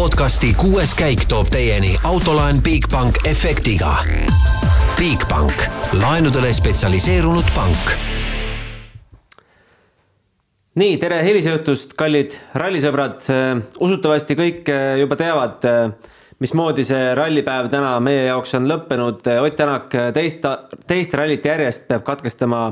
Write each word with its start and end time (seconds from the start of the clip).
podcasti 0.00 0.54
kuues 0.56 0.94
käik 0.96 1.26
toob 1.28 1.50
teieni 1.52 1.90
autolaen 2.08 2.62
Bigbank 2.64 3.18
efektiga. 3.28 3.98
Bigbank, 4.96 5.66
laenudele 6.00 6.54
spetsialiseerunud 6.56 7.50
pank. 7.52 7.90
nii, 10.80 10.94
tere 11.02 11.18
hilisõhtust, 11.26 11.92
kallid 12.00 12.38
rallisõbrad. 12.56 13.28
usutavasti 13.76 14.38
kõik 14.38 14.70
juba 15.02 15.18
teavad, 15.20 15.68
mismoodi 16.40 16.86
see 16.88 17.12
rallipäev 17.14 17.68
täna 17.68 17.98
meie 18.00 18.24
jaoks 18.30 18.56
on 18.56 18.70
lõppenud. 18.72 19.20
Ott 19.44 19.56
Tänak 19.56 19.92
teist, 20.16 20.48
teist 20.86 21.14
rallit 21.14 21.44
järjest 21.44 21.84
peab 21.88 22.06
katkestama 22.08 22.70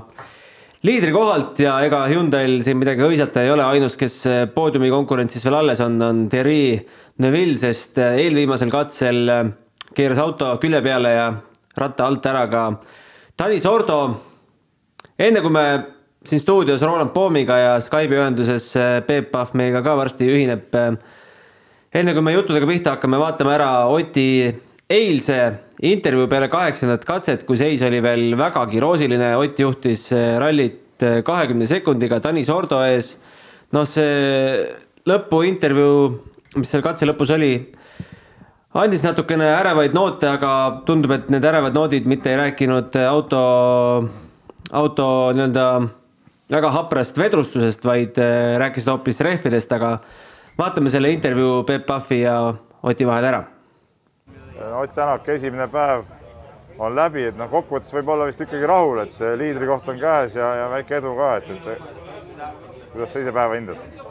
liidri 0.83 1.13
kohalt 1.13 1.61
ja 1.61 1.77
ega 1.85 2.07
Hyundai'l 2.09 2.63
siin 2.63 2.81
midagi 2.81 3.05
hõisata 3.05 3.43
ei 3.45 3.51
ole, 3.51 3.67
ainus, 3.67 4.01
kes 4.01 4.23
poodiumi 4.55 4.89
konkurentsis 4.89 5.45
veel 5.45 5.59
alles 5.61 5.85
on, 5.85 6.01
on 6.03 6.25
Thierry 6.33 6.87
Neuville, 7.19 7.57
sest 7.59 7.97
eelviimasel 7.99 8.71
katsel 8.71 9.25
keeras 9.91 10.21
auto 10.23 10.53
külje 10.63 10.79
peale 10.85 11.11
ja 11.17 11.25
ratta 11.79 12.07
alt 12.07 12.27
ära 12.31 12.45
ka 12.47 12.61
Tanis 13.39 13.67
Ordo. 13.67 13.97
enne 15.19 15.41
kui 15.43 15.51
me 15.51 15.65
siin 16.23 16.39
stuudios 16.39 16.83
Roland 16.83 17.11
Poomiga 17.11 17.57
ja 17.59 17.73
Skype'i 17.83 18.21
ühenduses 18.21 18.69
Peep 19.07 19.33
Pahv 19.33 19.57
meiega 19.59 19.83
ka 19.83 19.97
varsti 19.99 20.31
ühineb. 20.31 20.71
enne 21.95 22.15
kui 22.15 22.23
me 22.23 22.37
juttudega 22.37 22.71
pihta 22.71 22.95
hakkame, 22.95 23.19
vaatame 23.19 23.55
ära 23.55 23.87
Oti 23.91 24.55
eilse 24.89 25.41
intervjuu 25.83 26.29
peale 26.29 26.49
kaheksandat 26.49 27.05
katset, 27.05 27.45
kui 27.47 27.57
seis 27.57 27.83
oli 27.83 28.01
veel 28.03 28.37
vägagi 28.39 28.79
roosiline, 28.79 29.35
Ott 29.37 29.59
juhtis 29.59 30.13
rallit 30.39 31.03
kahekümne 31.25 31.67
sekundiga 31.67 32.21
Tanis 32.21 32.49
Ordo 32.49 32.79
ees. 32.87 33.17
noh, 33.73 33.85
see 33.85 34.77
lõpuintervjuu, 35.03 36.28
mis 36.57 36.71
seal 36.71 36.85
katse 36.85 37.09
lõpus 37.09 37.33
oli, 37.35 37.53
andis 38.79 39.05
natukene 39.05 39.51
ärevaid 39.57 39.97
noote, 39.97 40.29
aga 40.31 40.53
tundub, 40.89 41.13
et 41.17 41.29
need 41.33 41.45
ärevad 41.45 41.77
noodid 41.77 42.09
mitte 42.09 42.33
ei 42.33 42.41
rääkinud 42.41 42.97
auto, 43.09 43.43
auto 44.71 45.09
nii-öelda 45.37 45.69
väga 46.49 46.73
haprast 46.73 47.19
vedrustusest, 47.21 47.85
vaid 47.85 48.17
rääkisid 48.63 48.89
hoopis 48.89 49.21
rehvidest, 49.25 49.73
aga 49.77 49.99
vaatame 50.59 50.91
selle 50.91 51.13
intervjuu 51.13 51.63
Peep 51.69 51.87
Pahvi 51.87 52.23
ja 52.23 52.39
Oti 52.83 53.07
vahel 53.07 53.25
ära 53.25 53.45
Ott 54.79 54.95
Tänak, 54.95 55.29
esimene 55.29 55.69
päev 55.71 56.05
on 56.79 56.95
läbi, 56.95 57.25
et 57.27 57.39
noh, 57.39 57.51
kokkuvõttes 57.51 57.95
võib 57.95 58.11
olla 58.15 58.27
vist 58.27 58.41
ikkagi 58.43 58.67
rahul, 58.67 59.01
et 59.03 59.17
liidrikoht 59.39 59.89
on 59.91 59.99
käes 59.99 60.35
ja, 60.39 60.51
ja 60.63 60.69
väike 60.71 60.99
edu 60.99 61.15
ka, 61.19 61.31
et, 61.39 61.51
et 61.75 62.93
kuidas 62.93 63.13
sa 63.13 63.23
ise 63.23 63.35
päeva 63.35 63.59
hindad? 63.59 64.08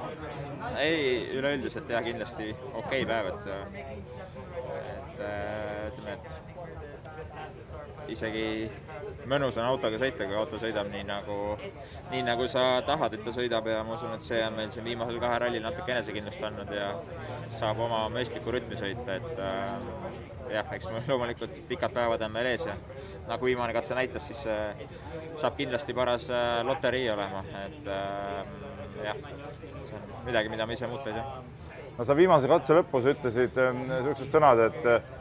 Ei, 0.82 1.24
üleüldiselt 1.38 1.90
jah, 1.90 2.04
kindlasti 2.06 2.52
okei 2.74 3.04
okay 3.04 3.06
päev, 3.10 3.26
et, 3.34 3.44
et 3.98 5.24
ütleme, 5.92 6.18
et 6.18 6.28
isegi 8.12 8.46
mõnus 9.28 9.58
on 9.60 9.68
autoga 9.68 10.00
sõita, 10.00 10.28
kui 10.28 10.38
auto 10.40 10.60
sõidab 10.62 10.90
nii 10.92 11.04
nagu, 11.08 11.38
nii 12.12 12.24
nagu 12.28 12.48
sa 12.52 12.82
tahad, 12.88 13.18
et 13.18 13.26
ta 13.26 13.34
sõidab 13.36 13.68
ja 13.72 13.82
ma 13.88 13.98
usun, 13.98 14.14
et 14.16 14.26
see 14.26 14.40
on 14.46 14.56
meil 14.58 14.72
siin 14.74 14.86
viimasel 14.88 15.20
kahel 15.24 15.44
rallil 15.46 15.66
natuke 15.66 15.94
enesekindlust 15.96 16.46
andnud 16.48 16.72
ja 16.74 16.94
saab 17.58 17.82
oma 17.84 18.06
mõistlikku 18.14 18.54
rütmi 18.54 18.80
sõita, 18.80 19.18
et 19.18 19.44
äh, 19.44 20.48
jah, 20.54 20.72
eks 20.78 20.90
mul 20.92 21.12
loomulikult 21.12 21.60
pikad 21.70 21.96
päevad 21.96 22.24
on 22.28 22.40
veel 22.40 22.52
ees 22.54 22.66
ja 22.68 22.78
nagu 23.28 23.50
viimane 23.50 23.76
katse 23.76 23.98
näitas, 23.98 24.30
siis 24.32 24.46
äh, 24.52 24.88
saab 25.40 25.58
kindlasti 25.60 25.96
paras 25.98 26.30
äh, 26.32 26.62
loterii 26.68 27.10
olema, 27.14 27.44
et 27.66 27.92
äh, 27.92 28.77
jah, 29.06 29.22
see 29.86 29.96
on 29.98 30.12
midagi, 30.26 30.52
mida 30.54 30.66
me 30.66 30.78
ise 30.78 30.90
muuta 30.90 31.12
ei 31.12 31.18
saa 31.20 31.42
no 31.98 32.06
sa 32.06 32.16
viimase 32.18 32.50
katse 32.50 32.78
lõpus 32.78 33.10
ütlesid 33.14 33.58
niisugused 33.58 34.30
sõnad, 34.30 34.62
et, 34.68 35.14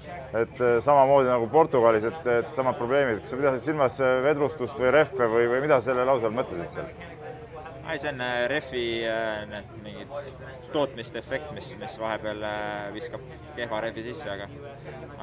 et 0.42 0.62
samamoodi 0.84 1.30
nagu 1.30 1.48
Portugalis, 1.52 2.04
et, 2.04 2.30
et 2.42 2.50
samad 2.58 2.77
probleemid, 2.80 3.22
kas 3.22 3.32
sa 3.32 3.41
pidasid 3.41 3.70
silmas 3.70 4.00
vedrustust 4.26 4.81
või 4.81 4.92
rehve 4.98 5.31
või, 5.32 5.47
või 5.54 5.62
mida 5.64 5.81
selle 5.84 6.04
lause 6.09 6.28
all 6.28 6.37
mõtlesid 6.37 6.75
seal? 6.76 6.91
ei, 7.87 8.00
see 8.03 8.10
on 8.10 8.22
rehvi 8.50 8.84
need 9.50 9.75
mingid 9.84 10.14
tootmiste 10.75 11.20
efekt, 11.22 11.53
mis, 11.54 11.70
mis 11.78 11.94
vahepeal 12.03 12.43
viskab 12.97 13.22
kehva 13.56 13.81
rehvi 13.84 14.03
sisse, 14.08 14.26
aga 14.26 14.48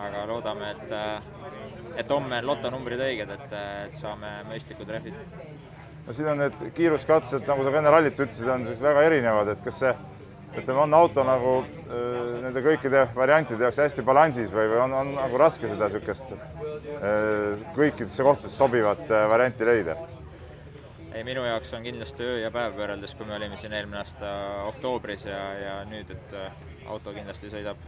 aga 0.05 0.23
loodame, 0.31 0.71
et 0.71 1.99
et 1.99 2.09
homme 2.09 2.39
on 2.39 2.47
lotonumbrid 2.47 3.03
õiged, 3.05 3.33
et, 3.35 3.55
et 3.87 3.99
saame 3.99 4.39
mõistlikud 4.47 4.89
rehvid. 4.95 5.17
No 6.07 6.13
siin 6.15 6.27
on 6.33 6.41
need 6.43 6.57
kiiruskatsed, 6.75 7.45
nagu 7.47 7.63
sa 7.63 7.71
ka 7.71 7.79
enne 7.81 7.93
rallit 7.93 8.19
ütlesid, 8.19 8.49
on 8.51 8.65
väga 8.81 9.05
erinevad, 9.07 9.53
et 9.53 9.61
kas 9.65 9.79
see 9.81 9.93
ütleme, 10.53 10.79
on 10.83 10.93
auto 10.93 11.23
nagu 11.25 11.53
öö, 11.63 12.41
nende 12.43 12.61
kõikide 12.65 13.07
variantide 13.15 13.65
jaoks 13.65 13.79
hästi 13.81 14.05
balansis 14.05 14.51
või, 14.53 14.67
või 14.73 14.81
on, 14.85 14.97
on 14.99 15.13
nagu 15.17 15.39
raske 15.41 15.69
seda 15.69 15.89
niisugust 15.89 16.35
kõikidesse 17.77 18.25
kohtadesse 18.25 18.57
sobivat 18.57 19.07
öö, 19.09 19.23
varianti 19.31 19.69
leida? 19.69 19.97
ei, 21.13 21.23
minu 21.25 21.45
jaoks 21.47 21.73
on 21.77 21.85
kindlasti 21.85 22.25
öö 22.27 22.37
ja 22.43 22.53
päev 22.53 22.77
võrreldes, 22.77 23.15
kui 23.17 23.29
me 23.29 23.37
olime 23.39 23.57
siin 23.61 23.73
eelmine 23.73 24.03
aasta 24.03 24.35
oktoobris 24.69 25.25
ja, 25.29 25.41
ja 25.61 25.75
nüüd, 25.89 26.13
et 26.13 26.37
auto 26.89 27.15
kindlasti 27.15 27.49
sõidab 27.53 27.81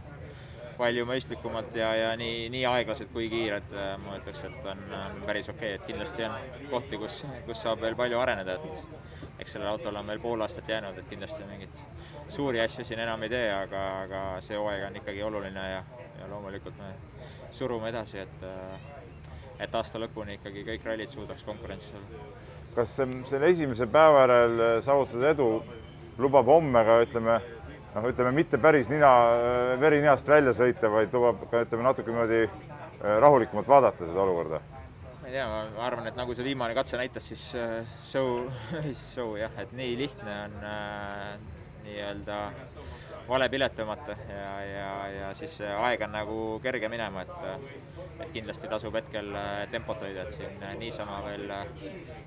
palju 0.78 1.06
mõistlikumalt 1.08 1.74
ja, 1.76 1.90
ja 1.96 2.10
nii, 2.18 2.46
nii 2.52 2.64
aeglased 2.68 3.10
kui 3.12 3.28
kiired, 3.32 3.72
ma 4.02 4.18
ütleks, 4.20 4.42
et 4.48 4.68
on, 4.72 4.82
on 4.98 5.22
päris 5.26 5.48
okei 5.52 5.74
okay., 5.74 5.80
et 5.80 5.86
kindlasti 5.88 6.26
on 6.26 6.36
kohti, 6.70 7.00
kus, 7.00 7.22
kus 7.46 7.62
saab 7.64 7.82
veel 7.84 7.96
palju 7.98 8.20
areneda, 8.20 8.58
et 8.58 9.40
eks 9.40 9.56
sellel 9.56 9.70
autol 9.72 9.96
on 10.00 10.12
veel 10.12 10.20
pool 10.22 10.44
aastat 10.44 10.68
jäänud, 10.68 10.98
et 10.98 11.08
kindlasti 11.10 11.46
mingit 11.48 11.80
suuri 12.32 12.60
asju 12.60 12.84
siin 12.84 13.00
enam 13.04 13.22
ei 13.22 13.32
tee, 13.32 13.48
aga, 13.52 13.82
aga 14.04 14.22
see 14.44 14.58
hooaeg 14.58 14.86
on 14.90 15.00
ikkagi 15.02 15.24
oluline 15.26 15.66
ja, 15.70 15.82
ja 16.20 16.30
loomulikult 16.30 16.78
me 16.80 16.92
surume 17.54 17.90
edasi, 17.92 18.24
et 18.24 18.46
et 19.56 19.74
aasta 19.74 20.00
lõpuni 20.00 20.36
ikkagi 20.36 20.66
kõik 20.66 20.82
rallid 20.84 21.08
suudaks 21.08 21.44
konkurentsis 21.46 21.94
olla. 21.96 22.24
kas 22.74 22.92
selle 22.98 23.48
esimese 23.48 23.86
päeva 23.88 24.26
järel 24.26 24.58
saavutatud 24.84 25.24
edu 25.30 25.46
lubab 26.18 26.48
homme 26.48 26.82
ka 26.84 26.98
ütleme, 27.04 27.38
noh, 27.96 28.06
ütleme 28.10 28.32
mitte 28.36 28.60
päris 28.62 28.90
nina, 28.92 29.10
veri 29.80 30.00
ninast 30.02 30.28
välja 30.28 30.54
sõita, 30.56 30.90
vaid 30.92 31.14
lubab 31.16 31.46
ka 31.50 31.64
ütleme 31.64 31.86
natuke 31.86 32.12
niimoodi 32.12 32.44
rahulikumalt 33.24 33.68
vaadata 33.70 34.04
seda 34.04 34.24
olukorda? 34.24 34.62
ma 35.20 35.30
ei 35.30 35.34
tea, 35.34 35.46
ma 35.50 35.86
arvan, 35.88 36.06
et 36.06 36.18
nagu 36.18 36.34
see 36.38 36.46
viimane 36.46 36.76
katse 36.76 36.98
näitas, 37.00 37.24
siis 37.32 37.48
so, 38.04 38.22
so 38.94 39.32
jah, 39.42 39.54
et 39.62 39.72
nii 39.74 39.96
lihtne 39.98 40.36
on 40.44 40.58
äh, 40.70 41.32
nii-öelda 41.86 42.38
vale 43.26 43.48
pilet 43.50 43.74
tõmmata 43.74 44.14
ja, 44.30 44.50
ja, 44.62 44.90
ja 45.10 45.30
siis 45.34 45.58
aeg 45.66 46.04
on 46.06 46.14
nagu 46.14 46.40
kerge 46.62 46.90
minema, 46.92 47.24
et 47.26 47.96
et 48.16 48.30
kindlasti 48.32 48.68
tasub 48.70 48.94
hetkel 48.96 49.34
tempot 49.72 50.00
hoida, 50.00 50.22
et 50.24 50.36
siin 50.38 50.62
niisama 50.80 51.18
veel 51.26 51.50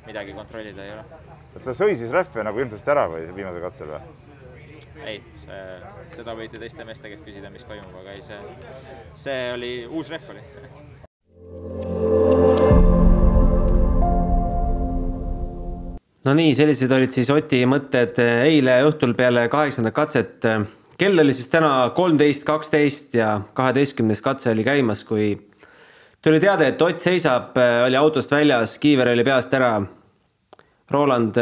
midagi 0.06 0.36
kontrollida 0.38 0.84
ei 0.86 0.92
ole. 0.98 1.06
et 1.56 1.64
ta 1.66 1.74
sõi 1.74 1.96
siis 1.98 2.12
rehve 2.14 2.44
nagu 2.46 2.62
ilmselt 2.62 2.92
ära 2.94 3.08
või 3.10 3.30
viimasel 3.32 3.64
katsel 3.64 3.96
või? 3.96 4.29
Ei, 5.06 5.22
see, 5.46 5.62
seda 6.16 6.36
võite 6.38 6.60
teiste 6.62 6.86
meeste 6.88 7.12
käest 7.12 7.26
küsida, 7.28 7.52
mis 7.54 7.68
toimub, 7.68 7.94
aga 8.02 8.16
ei, 8.16 8.24
see, 8.26 8.40
see 9.18 9.52
oli, 9.56 9.74
uus 9.88 10.10
rehv 10.12 10.34
oli 10.34 10.44
no 16.28 16.36
nii, 16.38 16.54
sellised 16.58 16.92
olid 16.94 17.14
siis 17.16 17.30
Oti 17.34 17.62
mõtted 17.70 18.20
eile 18.22 18.80
õhtul 18.88 19.16
peale 19.18 19.48
kaheksandat 19.52 19.96
katset. 19.96 20.50
kell 21.00 21.24
oli 21.24 21.34
siis 21.34 21.48
täna 21.48 21.92
kolmteist, 21.96 22.44
kaksteist 22.48 23.16
ja 23.16 23.40
kaheteistkümnes 23.54 24.22
katse 24.22 24.52
oli 24.52 24.66
käimas, 24.68 25.04
kui 25.08 25.32
tuli 26.22 26.40
teade, 26.44 26.68
et 26.68 26.82
Ott 26.82 27.00
seisab, 27.00 27.58
oli 27.86 27.96
autost 27.96 28.32
väljas, 28.32 28.78
kiiver 28.80 29.14
oli 29.14 29.24
peast 29.24 29.54
ära. 29.54 29.80
Roland, 30.90 31.36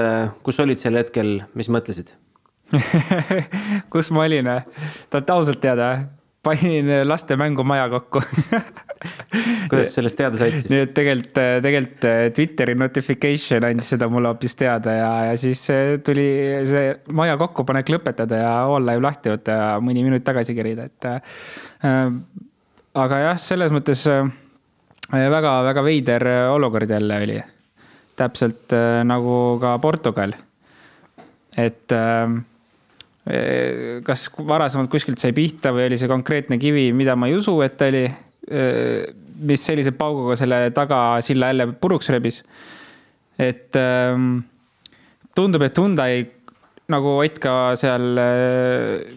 kus 0.43 0.59
olid 0.59 0.79
sel 0.79 0.99
hetkel, 0.99 1.37
mis 1.55 1.69
mõtlesid 1.71 2.11
kus 3.93 4.11
ma 4.15 4.25
olin 4.27 4.51
või? 4.51 4.85
tahate 5.09 5.35
ausalt 5.35 5.61
teada? 5.63 5.89
panin 6.47 6.89
laste 7.03 7.35
mängumaja 7.35 7.89
kokku 7.91 8.21
kuidas 9.69 9.91
sellest 9.95 10.17
teada 10.19 10.39
said 10.39 10.55
siis? 10.55 10.69
nii 10.71 10.85
et 10.85 10.93
tegelikult, 10.95 11.39
tegelikult 11.63 12.07
Twitteri 12.37 12.75
notification 12.79 13.67
andis 13.67 13.91
seda 13.93 14.07
mulle 14.11 14.31
hoopis 14.31 14.55
teada 14.59 14.95
ja, 14.95 15.11
ja 15.31 15.37
siis 15.39 15.65
tuli 16.07 16.27
see 16.69 16.93
maja 17.17 17.37
kokkupanek 17.41 17.91
lõpetada 17.91 18.41
ja 18.41 18.53
live 18.79 19.03
lahti 19.03 19.33
võtta 19.33 19.59
ja 19.59 19.69
mõni 19.83 20.05
minut 20.07 20.25
tagasi 20.27 20.55
kerida, 20.57 20.87
et 20.87 21.09
äh,. 21.11 22.11
aga 22.97 23.23
jah, 23.25 23.39
selles 23.41 23.73
mõttes 23.75 24.05
väga-väga 25.11 25.79
äh, 25.79 25.85
veider 25.85 26.27
olukord 26.51 26.89
jälle 26.89 27.23
oli. 27.23 27.39
täpselt 28.15 28.73
äh, 28.73 29.03
nagu 29.05 29.59
ka 29.61 29.79
Portugal. 29.79 30.33
et 31.57 31.91
äh, 31.91 32.29
kas 34.07 34.27
varasemalt 34.47 34.91
kuskilt 34.91 35.19
sai 35.19 35.33
pihta 35.35 35.73
või 35.75 35.87
oli 35.89 35.99
see 35.99 36.09
konkreetne 36.11 36.59
kivi, 36.61 36.89
mida 36.95 37.15
ma 37.19 37.27
ei 37.27 37.35
usu, 37.35 37.57
et 37.65 37.81
oli, 37.83 38.05
mis 39.47 39.65
sellise 39.67 39.91
pauguga 39.97 40.37
selle 40.39 40.61
tagasilla 40.75 41.51
jälle 41.51 41.67
puruks 41.81 42.09
rebis. 42.13 42.43
et 43.37 43.75
tundub, 45.35 45.61
et 45.61 45.77
Hyundai 45.77 46.25
nagu 46.91 47.17
Ott 47.19 47.39
ka 47.43 47.53
seal 47.79 48.19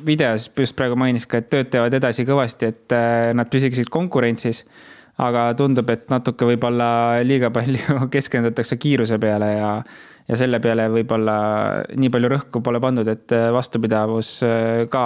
videos 0.07 0.49
just 0.57 0.77
praegu 0.79 0.99
mainis 0.99 1.27
ka, 1.31 1.41
et 1.41 1.51
tööd 1.53 1.71
teevad 1.71 1.95
edasi 1.95 2.27
kõvasti, 2.29 2.71
et 2.73 2.97
nad 3.37 3.51
püsiksid 3.51 3.91
konkurentsis. 3.93 4.65
aga 5.21 5.51
tundub, 5.53 5.91
et 5.93 6.07
natuke 6.09 6.47
võib-olla 6.49 7.21
liiga 7.21 7.51
palju 7.53 7.99
keskendutakse 8.15 8.79
kiiruse 8.81 9.19
peale 9.21 9.51
ja, 9.53 9.73
ja 10.31 10.39
selle 10.39 10.61
peale 10.63 10.87
võib-olla 10.93 11.37
nii 11.99 12.13
palju 12.15 12.31
rõhku 12.31 12.63
pole 12.63 12.81
pandud, 12.83 13.09
et 13.11 13.35
vastupidavus 13.55 14.37
ka 14.93 15.05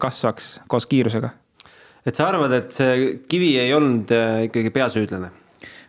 kasvaks 0.00 0.52
koos 0.70 0.86
kiirusega. 0.86 1.32
et 2.06 2.14
sa 2.14 2.28
arvad, 2.30 2.54
et 2.54 2.70
see 2.72 3.18
kivi 3.28 3.56
ei 3.58 3.74
olnud 3.74 4.14
ikkagi 4.46 4.70
peasüüdlane? 4.74 5.32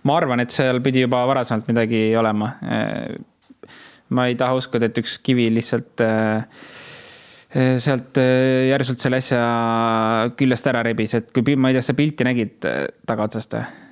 ma 0.06 0.18
arvan, 0.18 0.42
et 0.42 0.52
seal 0.54 0.82
pidi 0.82 1.06
juba 1.06 1.22
varasemalt 1.30 1.70
midagi 1.70 2.08
olema 2.18 2.52
ma 4.14 4.28
ei 4.30 4.36
taha 4.38 4.58
uskuda, 4.60 4.90
et 4.90 5.00
üks 5.02 5.18
kivi 5.26 5.48
lihtsalt 5.54 6.04
äh, 6.06 6.46
äh, 7.56 7.76
sealt 7.82 8.20
äh, 8.22 8.68
järsult 8.70 9.02
selle 9.02 9.22
asja 9.22 9.42
küljest 10.38 10.70
ära 10.70 10.84
rebis, 10.86 11.16
et 11.18 11.32
kui 11.34 11.58
ma 11.58 11.72
ei 11.72 11.80
tea, 11.80 11.88
sa 11.88 11.98
pilti 11.98 12.28
nägid 12.28 12.70
tagaotsast 13.08 13.58
või? 13.58 13.85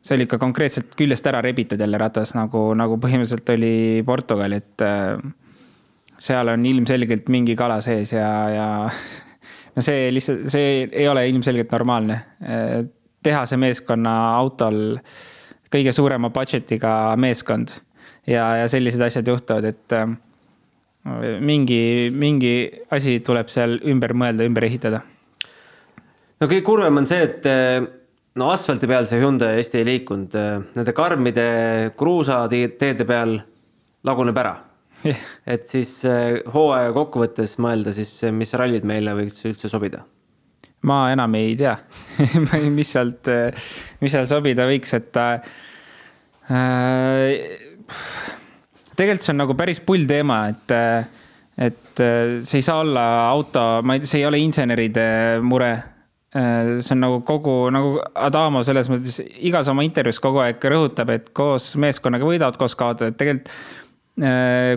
See 0.00 0.16
oli 0.16 0.24
ikka 0.28 0.38
konkreetselt 0.40 0.94
küljest 0.96 1.26
ära 1.28 1.42
rebitud 1.44 1.80
jälle 1.80 1.98
ratas, 2.00 2.32
nagu, 2.36 2.70
nagu 2.78 2.96
põhimõtteliselt 3.00 3.52
oli 3.52 3.74
Portugal, 4.06 4.54
et 4.56 4.84
seal 6.20 6.52
on 6.52 6.64
ilmselgelt 6.66 7.28
mingi 7.32 7.56
kala 7.56 7.80
sees 7.84 8.14
ja, 8.14 8.30
ja 8.54 8.68
no 9.74 9.84
see 9.84 10.08
lihtsalt, 10.14 10.46
see 10.52 10.86
ei 10.88 11.08
ole 11.08 11.26
ilmselgelt 11.28 11.72
normaalne. 11.76 12.16
tehase 13.22 13.56
meeskonna 13.60 14.14
autol 14.38 14.96
kõige 15.70 15.92
suurema 15.92 16.30
budget'iga 16.34 17.14
meeskond 17.20 17.72
ja, 18.26 18.44
ja 18.62 18.66
sellised 18.70 19.02
asjad 19.04 19.28
juhtuvad, 19.28 19.68
et 19.70 19.94
äh, 19.96 20.08
mingi, 21.40 22.10
mingi 22.12 22.54
asi 22.92 23.18
tuleb 23.24 23.50
seal 23.52 23.78
ümber 23.88 24.14
mõelda, 24.16 24.46
ümber 24.48 24.66
ehitada. 24.68 25.02
no 26.40 26.48
kõige 26.48 26.64
kurvem 26.66 27.02
on 27.02 27.08
see, 27.08 27.22
et 27.28 27.48
äh, 27.48 27.86
no 28.38 28.50
asfalti 28.54 28.86
peal 28.90 29.08
see 29.08 29.20
Hyundai 29.22 29.56
hästi 29.58 29.80
ei 29.80 29.88
liikunud, 29.88 30.36
äh, 30.38 30.60
nende 30.76 30.94
karmide 30.96 31.46
kruusateede 31.98 33.06
peal 33.08 33.38
laguneb 34.06 34.42
ära. 34.42 34.56
Yeah.. 35.00 35.16
et 35.48 35.64
siis 35.64 35.94
hooaja 36.52 36.90
kokkuvõttes 36.92 37.54
mõelda 37.64 37.88
siis, 37.96 38.10
mis 38.36 38.52
rallid 38.60 38.84
meile 38.84 39.14
võiks 39.16 39.40
üldse 39.48 39.70
sobida. 39.72 40.02
Ma 40.84 41.06
enam 41.12 41.34
ei 41.36 41.54
tea. 41.60 41.72
Mis 42.76 42.92
sealt, 42.94 43.28
mis 44.00 44.12
seal 44.14 44.24
sobida 44.28 44.64
võiks, 44.68 44.94
et 44.96 45.16
äh, 45.20 45.42
tegelikult 48.96 49.26
see 49.26 49.34
on 49.34 49.40
nagu 49.42 49.56
päris 49.58 49.80
pull 49.84 50.06
teema, 50.08 50.42
et, 50.52 50.74
et 51.68 52.02
see 52.02 52.60
ei 52.60 52.64
saa 52.64 52.80
olla 52.84 53.04
auto, 53.28 53.64
ma 53.84 53.96
ei 53.96 54.02
tea, 54.02 54.12
see 54.14 54.22
ei 54.22 54.28
ole 54.30 54.40
inseneride 54.42 55.06
mure. 55.44 55.72
See 56.30 56.94
on 56.94 57.00
nagu 57.02 57.20
kogu, 57.26 57.54
nagu 57.74 57.96
Adamo 58.14 58.62
selles 58.66 58.90
mõttes 58.92 59.18
igas 59.42 59.68
oma 59.72 59.82
intervjuus 59.82 60.20
kogu 60.22 60.44
aeg 60.44 60.62
rõhutab, 60.62 61.10
et 61.10 61.32
koos 61.34 61.72
meeskonnaga 61.80 62.28
võidavad, 62.28 62.58
koos 62.60 62.76
kaotavad, 62.78 63.16
tegelikult 63.18 63.50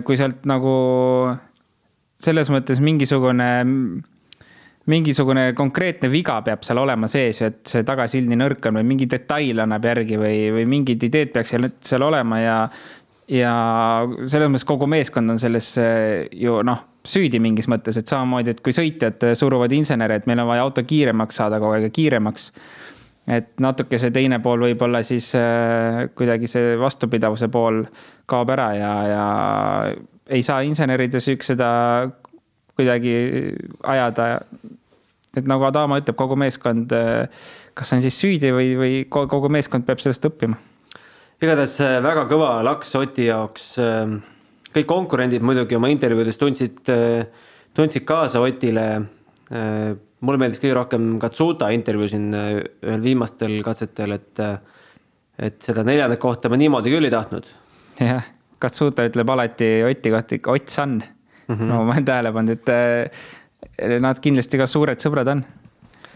kui 0.06 0.16
sealt 0.16 0.46
nagu 0.48 0.72
selles 2.22 2.48
mõttes 2.48 2.78
mingisugune 2.80 3.48
mingisugune 4.90 5.52
konkreetne 5.56 6.10
viga 6.12 6.38
peab 6.44 6.64
seal 6.64 6.80
olema 6.82 7.08
sees, 7.08 7.40
et 7.44 7.62
see 7.68 7.84
tagasildne 7.88 8.36
nõrk 8.36 8.66
on 8.68 8.80
või 8.80 8.88
mingi 8.92 9.08
detail 9.10 9.62
annab 9.64 9.86
järgi 9.88 10.18
või, 10.20 10.40
või 10.58 10.66
mingid 10.68 11.06
ideed 11.08 11.32
peaks 11.32 11.54
seal, 11.54 11.70
seal 11.84 12.04
olema 12.04 12.40
ja. 12.42 12.56
ja 13.32 13.54
selles 14.28 14.50
mõttes 14.50 14.66
kogu 14.68 14.88
meeskond 14.90 15.32
on 15.32 15.40
selles 15.40 15.70
ju 16.36 16.58
noh, 16.68 16.82
süüdi 17.04 17.40
mingis 17.42 17.68
mõttes, 17.68 17.98
et 18.00 18.08
samamoodi, 18.08 18.54
et 18.54 18.62
kui 18.64 18.72
sõitjad 18.72 19.22
suruvad 19.36 19.72
insenere, 19.76 20.20
et 20.20 20.26
meil 20.30 20.40
on 20.40 20.48
vaja 20.48 20.64
auto 20.64 20.84
kiiremaks 20.86 21.40
saada 21.40 21.60
kogu 21.60 21.76
aeg 21.76 21.88
ja 21.88 21.94
kiiremaks. 21.94 22.50
et 23.24 23.60
natuke 23.60 23.98
see 23.98 24.12
teine 24.12 24.38
pool 24.44 24.60
võib-olla 24.66 25.00
siis 25.02 25.30
äh, 25.38 26.10
kuidagi 26.14 26.48
see 26.48 26.74
vastupidavuse 26.76 27.48
pool 27.48 27.84
kaob 28.28 28.50
ära 28.52 28.66
ja, 28.76 28.90
ja 29.08 29.24
ei 30.28 30.42
saa 30.42 30.60
inseneride 30.60 31.20
süüks 31.20 31.52
seda 31.52 31.70
kuidagi 32.76 33.14
ajada. 33.82 34.40
et 35.36 35.48
nagu 35.50 35.64
Adama 35.64 35.98
ütleb, 35.98 36.16
kogu 36.16 36.36
meeskond, 36.38 36.92
kas 37.74 37.92
on 37.92 38.04
siis 38.04 38.20
süüdi 38.20 38.52
või, 38.54 38.76
või 38.78 39.00
kogu 39.10 39.48
meeskond 39.48 39.86
peab 39.86 40.02
sellest 40.02 40.28
õppima? 40.28 40.60
igatahes 41.42 41.80
äh, 41.84 41.98
väga 42.04 42.28
kõva 42.30 42.54
laks 42.64 42.94
Oti 42.96 43.28
jaoks. 43.28 43.74
Kõik 44.74 44.88
konkurendid 44.90 45.44
muidugi 45.46 45.76
oma 45.78 45.90
intervjuudes 45.92 46.38
tundsid, 46.40 46.80
äh, 46.90 47.26
tundsid 47.76 48.06
kaasa 48.08 48.42
Otile. 48.42 48.86
Äh, 49.54 49.94
mulle 50.24 50.40
meeldis 50.40 50.62
kõige 50.62 50.78
rohkem 50.78 51.10
Katsuta 51.22 51.68
intervjuu 51.74 52.08
siin 52.10 52.30
ühel 52.34 53.02
viimastel 53.04 53.58
katsetel, 53.64 54.16
et, 54.16 54.40
et 55.36 55.58
seda 55.62 55.84
neljandat 55.84 56.18
kohta 56.22 56.48
ma 56.48 56.56
niimoodi 56.56 56.94
küll 56.94 57.04
ei 57.04 57.12
tahtnud. 57.12 57.50
jah, 58.00 58.24
Katsuta 58.58 59.04
ütleb 59.04 59.30
alati 59.34 59.68
Oti 59.84 60.14
kohta 60.14 60.38
ikka 60.38 60.54
Ott 60.56 60.72
San 60.72 60.96
mm. 60.96 61.54
-hmm. 61.54 61.68
no 61.68 61.84
ma 61.84 61.92
olen 61.92 62.04
tähele 62.04 62.32
pannud, 62.32 62.50
et 62.56 64.00
nad 64.00 64.20
kindlasti 64.20 64.58
ka 64.58 64.66
suured 64.66 64.98
sõbrad 65.04 65.28
on. 65.28 65.44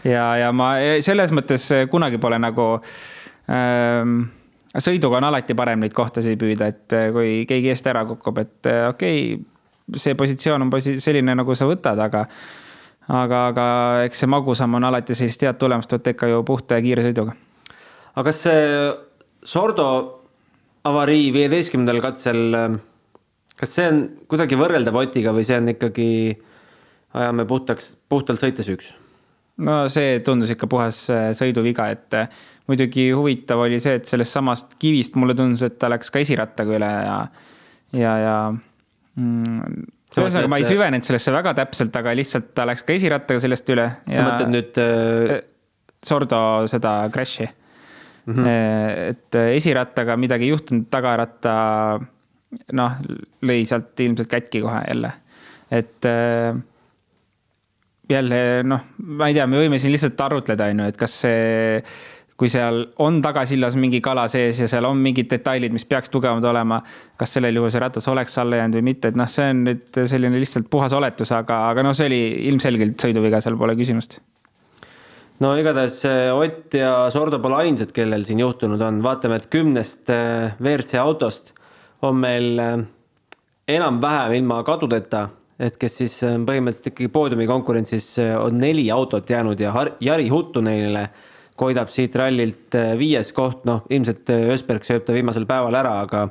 ja, 0.03 0.25
ja 0.37 0.51
ma 0.51 0.73
selles 1.05 1.31
mõttes 1.31 1.69
kunagi 1.91 2.17
pole 2.17 2.39
nagu 2.39 2.81
ähm, 3.49 4.23
sõiduga 4.77 5.17
on 5.17 5.29
alati 5.29 5.55
parem 5.57 5.81
neid 5.83 5.93
kohtasid 5.97 6.39
püüda, 6.39 6.69
et 6.69 6.97
eh, 6.97 7.09
kui 7.15 7.31
keegi 7.49 7.71
eest 7.73 7.87
ära 7.89 8.05
kukub, 8.09 8.41
et 8.43 8.69
eh, 8.69 8.85
okei 8.89 9.21
okay,, 9.33 9.99
see 9.99 10.17
positsioon 10.17 10.67
on 10.67 10.73
posi-, 10.73 10.99
selline, 11.01 11.33
nagu 11.37 11.55
sa 11.57 11.65
võtad, 11.69 11.99
aga 12.03 12.25
aga, 13.09 13.39
aga 13.49 13.65
eks 14.05 14.21
see 14.21 14.29
magusam 14.29 14.77
on 14.77 14.85
alati 14.85 15.17
sellist 15.17 15.41
head 15.41 15.57
tulemust 15.57 15.95
võtta 15.95 16.13
ikka 16.13 16.29
ju 16.29 16.43
puhta 16.45 16.77
ja 16.77 16.85
kiire 16.85 17.05
sõiduga. 17.07 17.33
aga 18.13 18.27
kas 18.29 18.43
see 18.45 18.67
Sordo 19.49 19.87
avarii 20.85 21.31
viieteistkümnendal 21.33 22.01
katsel 22.03 22.79
kas 23.59 23.75
see 23.75 23.89
on 23.91 23.99
kuidagi 24.31 24.57
võrreldav 24.59 24.95
Otiga 25.01 25.33
või 25.35 25.45
see 25.47 25.57
on 25.59 25.73
ikkagi, 25.73 26.07
ajame 27.17 27.45
puhtaks, 27.49 27.93
puhtalt 28.11 28.41
sõites 28.41 28.69
üks? 28.71 28.93
No 29.65 29.81
see 29.91 30.19
tundus 30.25 30.53
ikka 30.53 30.69
puhas 30.71 31.03
äh, 31.13 31.29
sõiduviga, 31.37 31.89
et 31.93 32.17
äh, 32.17 32.41
muidugi 32.69 33.09
huvitav 33.15 33.65
oli 33.65 33.79
see, 33.83 33.99
et 33.99 34.09
sellest 34.09 34.35
samast 34.35 34.75
kivist 34.81 35.17
mulle 35.19 35.35
tundus, 35.37 35.63
et 35.65 35.77
ta 35.81 35.91
läks 35.91 36.11
ka 36.13 36.23
esirattaga 36.23 36.75
üle 36.77 36.89
ja, 36.89 37.19
ja, 37.97 38.15
ja 38.23 38.35
mm, 39.19 39.85
ühesõnaga, 40.15 40.51
ma 40.51 40.59
ei 40.61 40.67
süvenenud 40.67 41.05
sellesse 41.05 41.33
väga 41.35 41.53
täpselt, 41.61 41.95
aga 42.01 42.15
lihtsalt 42.17 42.53
ta 42.57 42.65
läks 42.69 42.85
ka 42.85 42.95
esirattaga 42.95 43.43
sellest 43.45 43.73
üle. 43.75 43.87
sa 44.09 44.25
mõtled 44.25 44.53
nüüd 44.55 44.83
äh...? 44.83 45.39
Sordo 45.99 46.37
seda 46.71 47.09
crash'i 47.11 47.43
mm. 47.43 48.33
-hmm. 48.33 48.45
et 49.09 49.37
esirattaga 49.57 50.15
midagi 50.15 50.47
ei 50.47 50.53
juhtunud, 50.53 50.85
tagaratta 50.87 51.55
noh, 52.79 52.93
lõi 53.43 53.65
sealt 53.67 53.99
ilmselt 53.99 54.31
kätki 54.31 54.61
kohe 54.63 54.79
jälle, 54.87 55.11
et 55.71 56.07
äh, 56.07 56.55
jälle 58.09 58.63
noh, 58.67 58.87
ma 59.19 59.29
ei 59.29 59.35
tea, 59.37 59.45
me 59.49 59.59
võime 59.61 59.79
siin 59.81 59.93
lihtsalt 59.93 60.21
arutleda, 60.25 60.69
on 60.71 60.81
ju, 60.83 60.87
et 60.93 60.97
kas 60.99 61.19
see, 61.23 61.83
kui 62.39 62.49
seal 62.51 62.81
on 63.03 63.19
tagasillas 63.21 63.75
mingi 63.79 63.99
kala 64.01 64.25
sees 64.31 64.61
ja 64.63 64.69
seal 64.71 64.87
on 64.87 65.01
mingid 65.03 65.29
detailid, 65.31 65.75
mis 65.75 65.85
peaks 65.85 66.11
tugevamad 66.13 66.47
olema, 66.49 66.79
kas 67.19 67.35
sellel 67.35 67.59
juhul 67.59 67.71
see 67.73 67.83
ratas 67.83 68.07
oleks 68.11 68.37
alla 68.41 68.61
jäänud 68.61 68.79
või 68.79 68.87
mitte, 68.91 69.11
et 69.11 69.19
noh, 69.19 69.29
see 69.29 69.51
on 69.53 69.63
nüüd 69.67 70.01
selline 70.01 70.41
lihtsalt 70.41 70.69
puhas 70.71 70.95
oletus, 70.95 71.33
aga, 71.35 71.65
aga 71.73 71.85
noh, 71.85 71.95
see 71.97 72.09
oli 72.09 72.21
ilmselgelt 72.51 72.99
sõiduviga, 73.01 73.43
seal 73.43 73.59
pole 73.59 73.75
küsimust. 73.79 74.19
No 75.39 75.53
igatahes 75.55 76.01
Ott 76.35 76.73
ja 76.75 76.91
Sordo 77.13 77.37
pole 77.39 77.61
ainsad, 77.61 77.93
kellel 77.95 78.25
siin 78.27 78.41
juhtunud 78.43 78.81
on, 78.83 78.99
vaatame, 79.03 79.37
et 79.39 79.47
kümnest 79.51 80.11
äh, 80.11 80.57
WRC 80.59 80.99
autost 80.99 81.53
on 82.03 82.17
meil 82.19 82.59
äh, 82.59 82.73
enam-vähem 83.71 84.35
ilma 84.39 84.59
kadudeta, 84.67 85.29
et 85.59 85.75
kes 85.79 85.97
siis 86.01 86.15
äh, 86.27 86.37
põhimõtteliselt 86.47 86.91
ikkagi 86.93 87.09
poodiumi 87.13 87.47
konkurentsis 87.49 88.11
äh, 88.21 88.35
on 88.39 88.59
neli 88.61 88.87
autot 88.93 89.29
jäänud 89.29 89.59
ja 89.59 89.73
Jari 90.03 90.29
Huttunenile 90.31 91.09
koidab 91.59 91.91
siit 91.91 92.13
rallilt 92.15 92.75
viies 92.95 93.33
koht, 93.35 93.65
noh, 93.67 93.81
ilmselt 93.91 94.29
Ösberg 94.31 94.85
sööb 94.87 95.03
ta 95.03 95.11
viimasel 95.11 95.43
päeval 95.49 95.75
ära, 95.75 95.97
aga 96.05 96.21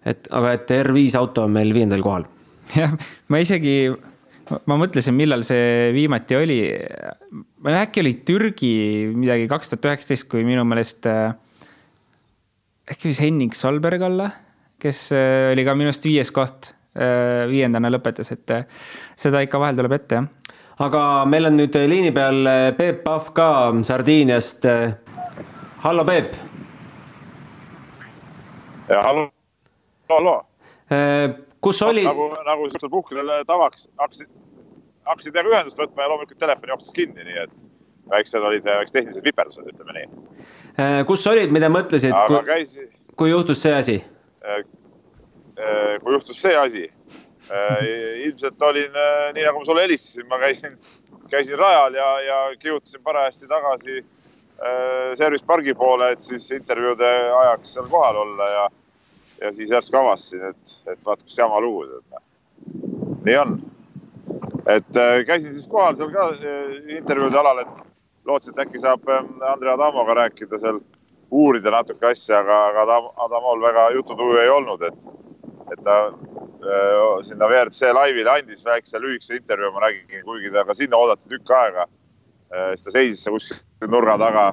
et, 0.00 0.30
aga 0.32 0.54
et 0.56 0.72
R5 0.78 1.18
auto 1.20 1.44
on 1.44 1.52
meil 1.52 1.74
viiendal 1.76 2.00
kohal. 2.00 2.24
jah, 2.80 2.94
ma 3.28 3.42
isegi, 3.42 3.92
ma 4.48 4.78
mõtlesin, 4.80 5.12
millal 5.18 5.44
see 5.44 5.90
viimati 5.92 6.38
oli. 6.38 6.56
äkki 7.68 8.00
oli 8.00 8.14
Türgi 8.24 8.72
midagi 9.12 9.44
kaks 9.50 9.74
tuhat 9.74 9.90
üheksateist, 9.90 10.24
kui 10.32 10.40
minu 10.48 10.64
meelest 10.64 11.04
äkki 12.88 13.10
võis 13.10 13.20
Henning 13.20 13.52
Solberg 13.52 14.08
olla 14.08 14.30
kes 14.82 15.10
äh, 15.14 15.52
oli 15.52 15.64
ka 15.66 15.74
minu 15.78 15.92
arust 15.92 16.06
viies 16.06 16.32
koht, 16.34 16.72
äh, 16.72 16.81
viiendana 17.48 17.90
lõpetas, 17.92 18.32
et 18.34 18.50
äh, 18.52 18.66
seda 19.16 19.40
ikka 19.44 19.60
vahel 19.60 19.78
tuleb 19.78 19.96
ette, 19.96 20.20
jah. 20.20 20.58
aga 20.86 21.02
meil 21.28 21.48
on 21.48 21.56
nüüd 21.60 21.76
liini 21.88 22.12
peal 22.12 22.48
Peep 22.76 23.02
Pahv 23.04 23.32
ka 23.36 23.48
Sardiiniast. 23.88 24.66
hallo, 25.84 26.04
Peep. 26.04 26.36
hallo, 28.92 29.26
hallo. 30.10 30.36
kus 31.60 31.82
olid? 31.82 32.08
nagu, 32.10 32.30
nagu 32.46 32.70
siuksel 32.70 32.92
puhkudel 32.92 33.34
tavaks 33.46 33.88
hakkasid, 33.98 34.28
hakkasid 35.08 35.36
temaga 35.36 35.60
ühendust 35.60 35.80
võtma 35.80 36.04
ja 36.04 36.12
loomulikult 36.12 36.40
telefon 36.42 36.74
jooksis 36.74 36.96
kinni, 36.96 37.24
nii 37.24 37.44
et 37.46 37.54
väiksed 38.10 38.44
olid 38.44 38.66
väiksed 38.66 38.98
tehnilised 38.98 39.24
viperdused, 39.24 39.72
ütleme 39.72 39.96
nii. 39.96 40.06
Äh, 40.76 41.00
kus 41.08 41.26
olid, 41.30 41.52
mida 41.54 41.70
mõtlesid, 41.72 42.14
kui, 42.28 42.40
käis... 42.48 42.76
kui 43.16 43.32
juhtus 43.32 43.62
see 43.64 43.74
asi? 43.76 43.98
Äh, 45.62 45.94
äh, 45.94 46.00
kui 46.02 46.14
juhtus 46.14 46.40
see 46.42 46.56
asi, 46.56 46.88
ilmselt 48.24 48.62
olin, 48.62 48.94
nii 49.34 49.44
nagu 49.44 49.60
ma 49.60 49.66
sulle 49.66 49.82
helistasin, 49.84 50.26
ma 50.30 50.38
käisin, 50.40 50.76
käisin 51.30 51.58
rajal 51.58 51.98
ja, 51.98 52.08
ja 52.24 52.36
kihutasin 52.58 53.02
parajasti 53.04 53.48
tagasi 53.50 54.04
service 55.18 55.44
pargi 55.46 55.74
poole, 55.74 56.12
et 56.14 56.22
siis 56.22 56.46
intervjuude 56.54 57.08
ajaks 57.40 57.74
seal 57.74 57.88
kohal 57.90 58.20
olla 58.22 58.48
ja, 58.48 58.64
ja 59.42 59.52
siis 59.52 59.70
järsku 59.74 59.98
avastasin, 59.98 60.46
et, 60.52 60.74
et 60.86 61.04
vaat 61.04 61.22
kus 61.26 61.38
jama 61.38 61.60
lugu, 61.60 61.84
nii 63.26 63.36
on. 63.42 63.58
Et 64.70 65.00
käisin 65.26 65.52
siis 65.52 65.66
kohal 65.68 65.98
seal 65.98 66.14
ka 66.14 66.28
intervjuude 67.00 67.42
alal, 67.42 67.64
et 67.66 67.82
lootsin, 68.24 68.54
et 68.54 68.66
äkki 68.66 68.80
saab 68.80 69.08
ähm, 69.10 69.34
Andrei 69.42 69.74
Adamoga 69.74 70.14
rääkida 70.14 70.62
seal, 70.62 70.80
uurida 71.32 71.72
natuke 71.74 72.06
asja, 72.12 72.42
aga, 72.42 72.58
aga 72.70 73.00
Adamol 73.24 73.62
väga 73.62 73.90
jututuju 73.96 74.38
ei 74.42 74.50
olnud, 74.52 74.82
et 74.86 75.11
ta 75.84 75.96
sinna 77.26 77.48
WRC 77.48 77.90
laivile 77.92 78.30
andis 78.30 78.64
väikse 78.64 79.00
lühikese 79.02 79.40
intervjuu, 79.40 79.72
ma 79.74 79.88
nägin, 79.88 80.22
kuigi 80.24 80.52
ta 80.54 80.64
ka 80.68 80.76
sinna 80.78 81.00
oodati 81.00 81.28
tükk 81.32 81.50
aega 81.58 81.88
siis 82.52 82.84
ta 82.84 82.90
seisis 82.90 83.22
seal 83.24 83.36
kuskil 83.36 83.90
nurga 83.90 84.16
taga, 84.20 84.44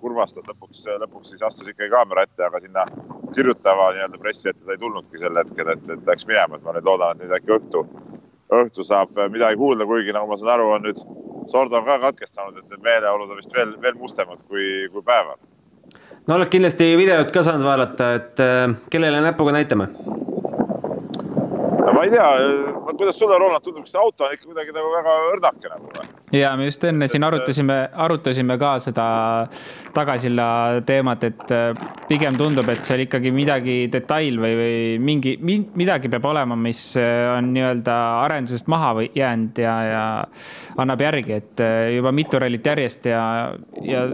kurvastas 0.00 0.46
lõpuks, 0.48 0.84
lõpuks 1.02 1.32
siis 1.32 1.42
astus 1.46 1.68
ikkagi 1.70 1.90
kaamera 1.92 2.26
ette, 2.26 2.44
aga 2.46 2.60
sinna 2.62 2.86
kirjutava 3.34 3.90
nii-öelda 3.96 4.20
pressi 4.22 4.50
ette 4.50 4.64
ta 4.64 4.74
ei 4.74 4.80
tulnudki 4.82 5.20
sel 5.20 5.38
hetkel, 5.40 5.72
et, 5.74 5.88
et 5.96 6.10
läks 6.10 6.26
minema, 6.28 6.58
et 6.58 6.66
ma 6.66 6.76
nüüd 6.76 6.86
loodan, 6.86 7.16
et 7.16 7.26
nüüd 7.26 7.36
äkki 7.38 7.56
õhtu, 7.58 7.84
õhtu 8.60 8.86
saab 8.86 9.18
midagi 9.32 9.58
kuulda, 9.58 9.86
kuigi 9.88 10.14
nagu 10.14 10.30
ma 10.30 10.38
saan 10.38 10.54
aru, 10.58 10.70
on 10.76 10.88
nüüd 10.88 11.02
Sordo 11.50 11.74
on 11.74 11.82
ka 11.88 11.96
katkestanud, 11.98 12.60
et 12.60 12.68
need 12.70 12.84
meeleolud 12.84 13.32
on 13.34 13.40
vist 13.40 13.50
veel, 13.50 13.72
veel 13.82 13.96
mustemad 13.98 14.44
kui, 14.46 14.86
kui 14.92 15.02
päeval. 15.02 15.40
no 16.28 16.36
oled 16.36 16.52
kindlasti 16.52 16.92
videot 16.98 17.34
ka 17.34 17.42
saanud 17.42 17.66
vaadata, 17.66 18.12
et 18.20 18.44
kellele 18.94 19.24
näpuga 19.26 19.56
näitame? 19.58 19.90
Ma 22.02 22.08
ei 22.08 22.10
tea, 22.10 22.94
kuidas 22.96 23.18
sulle, 23.18 23.38
Roland, 23.38 23.62
tundub, 23.62 23.84
kas 23.84 23.92
see 23.94 24.00
auto 24.02 24.24
on 24.26 24.32
ikka 24.34 24.48
kuidagi 24.48 24.72
nagu 24.74 24.88
väga 24.90 25.12
õrnake 25.30 25.68
nagu 25.70 25.90
või? 25.92 26.08
ja 26.34 26.50
me 26.58 26.66
just 26.66 26.82
enne 26.88 27.06
siin 27.10 27.22
arutasime, 27.22 27.76
arutasime 28.04 28.56
ka 28.58 28.72
seda 28.82 29.06
tagasilla 29.94 30.46
teemat, 30.88 31.26
et 31.28 31.52
äh, 31.54 31.84
pigem 32.08 32.38
tundub, 32.40 32.66
et 32.72 32.82
seal 32.86 33.04
ikkagi 33.04 33.30
midagi 33.34 33.76
detail 33.92 34.40
või, 34.42 34.56
või 34.58 34.78
mingi, 34.98 35.36
midagi 35.78 36.10
peab 36.10 36.26
olema, 36.32 36.58
mis 36.58 36.80
äh, 36.98 37.28
on 37.36 37.52
nii-öelda 37.54 37.98
arendusest 38.24 38.70
maha 38.72 38.94
või 38.98 39.10
jäänud 39.14 39.62
ja, 39.62 39.76
ja 39.86 40.04
annab 40.82 41.06
järgi, 41.06 41.38
et 41.38 41.62
äh, 41.62 41.92
juba 41.98 42.10
mitu 42.16 42.40
rallit 42.42 42.66
järjest 42.66 43.06
ja, 43.12 43.22
ja, 43.86 44.08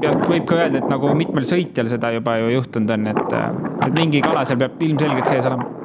ja 0.00 0.14
võib 0.24 0.48
ka 0.48 0.62
öelda, 0.62 0.80
et 0.80 0.88
nagu 0.88 1.12
mitmel 1.18 1.44
sõitjal 1.48 1.92
seda 1.92 2.14
juba 2.16 2.38
ju 2.40 2.54
juhtunud 2.56 2.96
on, 2.96 3.12
et, 3.12 3.36
et 3.90 4.00
mingi 4.00 4.24
kala 4.24 4.46
seal 4.48 4.62
peab 4.64 4.80
ilmselgelt 4.88 5.28
sees 5.28 5.50
olema 5.50 5.77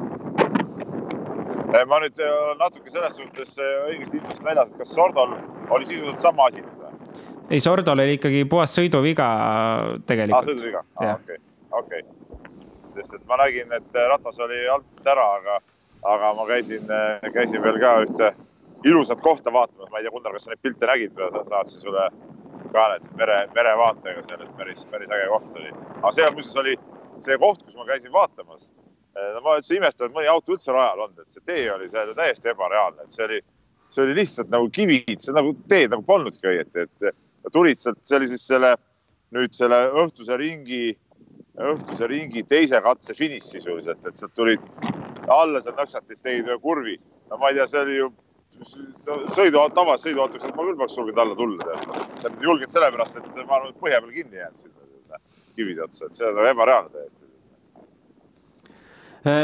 ma 1.88 1.98
nüüd 2.02 2.20
olen 2.22 2.60
natuke 2.60 2.92
selles 2.92 3.16
suhtes 3.18 3.56
õigesti 3.58 4.20
infost 4.20 4.44
väljas, 4.44 4.70
et 4.70 4.82
kas 4.82 4.94
Sordol 4.94 5.34
oli 5.74 5.88
sisuliselt 5.88 6.22
sama 6.22 6.48
asi 6.50 6.62
nüüd 6.62 6.80
või? 6.80 6.92
ei, 7.50 7.60
Sordol 7.60 8.04
oli 8.04 8.16
ikkagi 8.18 8.44
puhas 8.50 8.74
sõiduviga 8.76 9.28
tegelikult. 10.08 10.38
aa, 10.38 10.48
sõiduviga, 10.50 10.84
okei, 11.02 11.38
okei. 11.80 12.02
sest 12.94 13.18
et 13.18 13.26
ma 13.30 13.40
nägin, 13.42 13.72
et 13.74 14.00
ratas 14.12 14.38
oli 14.46 14.60
alt 14.70 15.10
ära, 15.14 15.26
aga, 15.40 15.58
aga 16.14 16.32
ma 16.38 16.46
käisin, 16.52 16.94
käisin 17.34 17.62
veel 17.64 17.80
ka 17.82 17.96
ühte 18.06 18.32
ilusat 18.84 19.20
kohta 19.24 19.52
vaatamas, 19.52 19.90
ma 19.90 19.98
ei 19.98 20.06
tea, 20.06 20.14
Gunnar, 20.14 20.36
kas 20.36 20.46
sa 20.46 20.52
neid 20.52 20.62
pilte 20.62 20.88
nägid, 20.88 21.20
saatsin 21.50 21.80
sulle 21.80 22.08
ka 22.74 22.88
need 22.92 23.10
mere, 23.18 23.38
merevaatega 23.54 24.24
seal, 24.28 24.42
et 24.44 24.56
päris, 24.58 24.86
päris 24.92 25.12
äge 25.14 25.28
koht 25.32 25.60
oli. 25.60 25.74
aga 26.00 26.12
see 26.16 26.30
muuseas 26.36 26.62
oli 26.62 26.74
see 27.24 27.38
koht, 27.38 27.62
kus 27.64 27.76
ma 27.78 27.86
käisin 27.88 28.12
vaatamas 28.12 28.70
ma 29.14 29.58
üldse 29.58 29.76
imestan, 29.76 30.10
et 30.10 30.16
mõni 30.16 30.30
auto 30.30 30.54
üldse 30.54 30.72
rajal 30.74 31.04
on, 31.06 31.12
et 31.22 31.30
see 31.30 31.44
tee 31.46 31.68
oli 31.72 31.86
seal 31.90 32.14
täiesti 32.18 32.50
ebareaalne, 32.50 33.04
et 33.04 33.14
see 33.14 33.26
oli, 33.28 33.38
see 33.94 34.02
oli 34.06 34.16
lihtsalt 34.18 34.50
nagu 34.50 34.70
kivid, 34.74 35.20
see 35.22 35.36
nagu 35.36 35.54
teed 35.70 35.94
nagu 35.94 36.02
polnudki 36.06 36.50
õieti, 36.50 36.86
et 36.88 37.52
tulid 37.54 37.78
sealt, 37.78 38.00
see 38.08 38.18
oli 38.18 38.30
siis 38.32 38.46
selle 38.50 38.74
nüüd 39.34 39.54
selle 39.54 39.78
õhtuse 40.02 40.38
ringi, 40.40 40.82
õhtuse 41.54 42.08
ringi 42.10 42.42
teise 42.50 42.80
katse 42.82 43.14
finiš 43.18 43.52
sisuliselt, 43.54 44.02
et 44.06 44.18
sealt 44.18 44.34
tulid 44.38 44.62
alla 45.30 45.62
seal 45.62 45.76
Nõksatis 45.78 46.22
tegid 46.22 46.50
ühe 46.50 46.58
kurvi. 46.62 46.98
no 47.30 47.38
ma 47.40 47.50
ei 47.50 47.58
tea, 47.58 47.66
see 47.70 47.82
oli 47.82 47.98
ju 47.98 48.08
no, 49.06 49.20
sõidu, 49.34 49.62
tavas 49.74 50.02
sõiduautoks, 50.04 50.44
et 50.44 50.56
ma 50.56 50.66
küll 50.66 50.78
poleks 50.80 50.98
julgenud 50.98 51.22
alla 51.22 51.38
tulla. 51.38 51.78
julgenud 52.42 52.74
sellepärast, 52.74 53.22
et 53.22 53.46
ma 53.46 53.60
arvan, 53.60 53.70
et 53.70 53.80
põhja 53.80 54.02
peal 54.02 54.18
kinni 54.18 54.42
jäänud 54.42 54.64
sinna 54.64 55.22
kivide 55.54 55.86
otsa, 55.86 56.06
et 56.06 56.18
see 56.18 56.26
on 56.26 56.46
ebareaalne 56.50 56.90
täiesti 56.90 57.33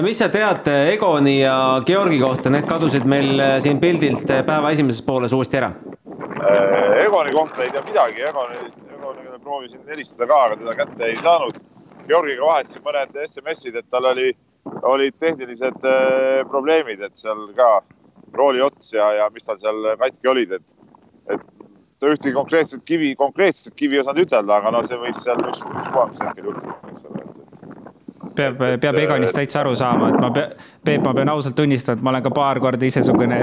mis 0.03 0.19
sa 0.19 0.29
tead 0.29 0.67
äh, 0.69 0.91
Egoni 0.95 1.41
ja 1.41 1.83
Georgi 1.87 2.19
kohta, 2.21 2.51
need 2.53 2.67
kadusid 2.69 3.07
meil 3.09 3.41
äh, 3.41 3.55
siin 3.65 3.81
pildilt 3.81 4.27
päeva 4.29 4.73
esimeses 4.75 5.01
pooles 5.07 5.33
uuesti 5.33 5.61
ära? 5.61 5.71
Egoni 7.01 7.33
kohta 7.33 7.65
ei 7.65 7.73
tea 7.73 7.83
midagi, 7.87 8.23
Egoni, 8.29 8.59
Egonile 8.93 9.39
proovisin 9.41 9.81
helistada 9.89 10.29
ka, 10.29 10.41
aga 10.49 10.59
teda 10.61 10.75
kätte 10.83 11.09
ei 11.09 11.17
saanud. 11.25 11.61
Georgiga 12.09 12.45
vahetasin 12.45 12.85
mõned 12.85 13.17
SMS-id, 13.25 13.79
et 13.81 13.89
tal 13.93 14.09
oli, 14.11 14.33
olid 14.89 15.17
tehnilised 15.23 15.81
probleemid, 16.51 17.01
et 17.07 17.17
seal 17.17 17.47
ka 17.57 17.71
rooli 18.37 18.61
ots 18.65 18.93
ja, 18.93 19.13
ja 19.17 19.29
mis 19.33 19.47
tal 19.49 19.61
seal 19.61 19.93
katki 20.01 20.33
olid, 20.33 20.57
et, 20.59 20.67
et 21.33 21.47
ta 22.01 22.13
ühtegi 22.13 22.35
konkreetset 22.37 22.85
kivi, 22.89 23.15
konkreetset 23.17 23.77
kivi 23.79 23.97
ei 23.97 24.05
osanud 24.05 24.27
ütelda, 24.27 24.61
aga 24.61 24.75
noh, 24.77 24.85
see 24.89 25.01
võis 25.01 25.25
seal 25.25 25.41
üks, 25.45 25.63
üks 25.65 25.93
puhas 25.95 26.25
hetkel 26.25 26.51
juhtuda, 26.51 26.77
eks 26.93 27.07
ole 27.07 27.10
peab, 28.37 28.63
peab 28.81 28.99
Egonist 29.03 29.37
täitsa 29.37 29.61
aru 29.63 29.75
saama, 29.79 30.11
et 30.11 30.21
ma, 30.23 30.31
Peep, 30.85 31.03
ma 31.05 31.13
pean 31.17 31.29
ausalt 31.33 31.57
tunnistama, 31.59 31.99
et 31.99 32.05
ma 32.07 32.13
olen 32.15 32.25
ka 32.25 32.33
paar 32.35 32.61
korda 32.63 32.87
isesugune 32.89 33.41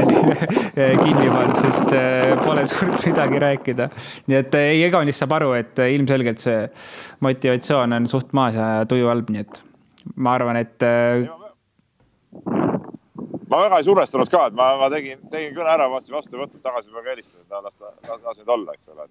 kinni 1.02 1.28
pannud, 1.30 1.56
sest 1.56 1.94
äh, 1.96 2.34
pole 2.44 2.66
suurt 2.68 3.06
midagi 3.06 3.40
rääkida. 3.42 3.88
nii 4.28 4.38
et 4.42 4.54
äh, 4.58 4.70
ei, 4.74 4.84
Egonist 4.88 5.22
saab 5.22 5.36
aru, 5.38 5.52
et 5.58 5.80
äh, 5.80 5.92
ilmselgelt 5.96 6.42
see 6.44 6.60
motivatsioon 7.24 7.96
on 7.98 8.08
suht 8.10 8.34
maas 8.36 8.58
ja 8.58 8.70
tuju 8.88 9.08
halb, 9.10 9.32
nii 9.32 9.46
et 9.46 9.62
ma 10.16 10.36
arvan, 10.38 10.60
et. 10.60 10.86
ma 13.50 13.64
väga 13.64 13.80
ei 13.80 13.88
survestanud 13.88 14.30
ka, 14.32 14.46
et 14.50 14.56
ma, 14.58 14.72
ma 14.80 14.92
tegin, 14.92 15.24
tegin 15.32 15.56
kõne 15.56 15.74
ära, 15.74 15.88
vaatasin 15.92 16.16
vastu 16.18 16.38
võtnud 16.38 16.62
tagasi, 16.64 16.92
ma 16.94 17.04
ka 17.04 17.14
helistasin, 17.14 17.46
las 17.64 17.76
ta, 17.80 17.96
las 18.12 18.40
nüüd 18.40 18.56
olla, 18.58 18.78
eks 18.78 18.94
ole. 18.94 19.10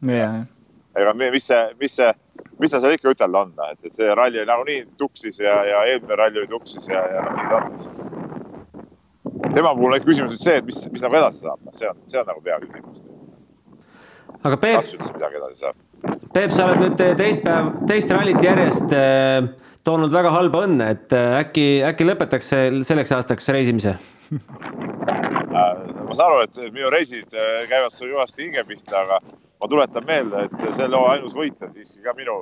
Ega 0.97 1.13
mis 1.13 1.45
see, 1.45 1.61
mis 1.79 1.95
see 1.99 2.13
mis 2.59 2.71
ta 2.71 2.81
seal 2.81 2.95
ikka 2.95 3.13
ütelda 3.13 3.43
on, 3.45 3.53
et, 3.71 3.79
et 3.87 3.95
see 3.95 4.09
ralli 4.15 4.43
nagunii 4.47 4.81
tuksis 4.99 5.39
ja, 5.41 5.59
ja 5.67 5.83
eelmine 5.91 6.17
ralli 6.19 6.41
oli 6.43 6.51
tuksis 6.51 6.89
ja, 6.91 7.03
ja 7.13 7.23
noh, 7.25 7.33
nii 7.37 7.47
ta 7.51 7.55
on. 7.61 7.71
tema 9.55 9.71
puhul 9.77 9.95
on 9.95 10.03
küsimus 10.05 10.33
nüüd 10.35 10.43
see, 10.43 10.57
et 10.59 10.67
mis, 10.67 10.81
mis 10.93 11.05
nagu 11.05 11.19
edasi 11.21 11.43
saab, 11.45 11.61
noh, 11.63 11.77
see 11.77 11.89
on, 11.91 12.01
see 12.09 12.19
on 12.21 12.27
nagu 12.29 12.43
peaküsimus. 12.45 12.99
aga 14.43 14.55
Peep. 14.57 14.81
kas 14.81 14.93
üldse 14.97 15.15
midagi 15.15 15.41
edasi 15.41 15.63
saab? 15.63 15.81
Peep, 16.35 16.53
sa 16.55 16.67
oled 16.67 16.85
nüüd 16.85 17.01
teist 17.19 17.43
päev, 17.47 17.73
teist 17.89 18.13
rallit 18.15 18.43
järjest 18.43 18.95
äh, 18.95 19.49
toonud 19.87 20.13
väga 20.13 20.31
halba 20.35 20.65
õnne, 20.67 20.93
et 20.95 21.15
äh, 21.15 21.39
äkki, 21.41 21.67
äkki 21.87 22.07
lõpetaks 22.07 22.53
selleks 22.87 23.15
aastaks 23.15 23.51
reisimise 23.55 23.95
äh, 24.35 24.39
ma 25.55 26.13
saan 26.15 26.27
aru, 26.27 26.43
et 26.43 26.65
minu 26.75 26.91
reisid 26.93 27.31
käivad 27.71 27.95
sul 27.95 28.11
kõvasti 28.11 28.47
hinge 28.47 28.67
pihta, 28.67 29.05
aga 29.05 29.23
ma 29.59 29.67
tuletan 29.67 30.05
meelde, 30.07 30.45
et 30.47 30.75
selle 30.75 30.93
loo 30.95 31.07
ainus 31.11 31.35
võit 31.35 31.63
on 31.63 31.71
siiski 31.73 32.03
ka 32.05 32.13
minu, 32.17 32.37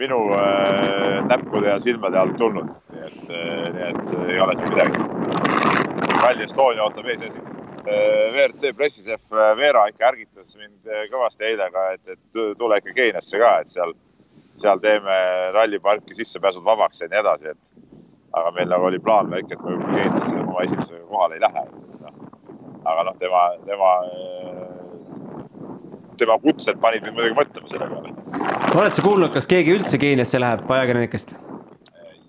minu 0.00 0.20
äh, 0.36 1.20
näppude 1.28 1.68
ja 1.68 1.76
silmade 1.82 2.18
alt 2.20 2.36
tulnud, 2.40 2.72
nii 2.92 3.04
et 3.08 3.28
äh,, 3.28 3.66
nii 3.74 3.86
et 3.90 4.16
äh, 4.16 4.32
ei 4.32 4.40
ole 4.40 4.56
siin 4.56 4.72
midagi. 4.72 5.04
Rally 6.16 6.46
Estonia 6.46 6.84
ootab 6.86 7.10
ees 7.12 7.20
siin 7.20 7.44
äh, 7.44 8.32
WRC 8.32 8.72
pressišef 8.76 9.28
äh, 9.36 9.52
Veera 9.60 9.84
ikka 9.92 10.08
ärgitas 10.10 10.56
mind 10.56 10.88
äh, 10.88 11.04
kõvasti 11.12 11.48
eile 11.50 11.68
ka, 11.74 11.86
et, 11.98 12.16
et 12.16 12.40
tule 12.58 12.80
ikka 12.80 12.96
Keeniasse 12.96 13.40
ka, 13.42 13.52
et 13.60 13.72
seal, 13.72 13.92
seal 14.62 14.80
teeme 14.84 15.18
ralliparki 15.56 16.16
sissepääsud 16.16 16.64
vabaks 16.64 17.04
ja 17.04 17.10
nii 17.12 17.20
edasi, 17.20 17.52
et 17.52 18.00
aga 18.36 18.52
meil 18.56 18.72
nagu 18.72 18.88
oli 18.88 19.00
plaan 19.00 19.28
väike, 19.32 19.58
et 19.58 19.68
me 19.68 19.76
Keeniasse 19.92 20.40
oma 20.40 20.64
esimesega 20.64 21.04
kohale 21.12 21.36
ei 21.36 21.44
lähe. 21.44 21.68
aga 22.86 23.02
noh, 23.02 23.16
tema, 23.18 23.40
tema 23.66 23.92
tema 26.20 26.38
kutsed 26.42 26.80
panid 26.82 27.04
mind 27.06 27.18
muidugi 27.18 27.38
mõtlema 27.40 27.72
selle 27.72 27.90
peale. 27.90 28.14
oled 28.76 28.96
sa 28.96 29.04
kuulnud, 29.04 29.34
kas 29.34 29.48
keegi 29.50 29.74
üldse 29.76 30.00
Keeniasse 30.00 30.40
läheb 30.40 30.70
ajakirjanikest? 30.78 31.36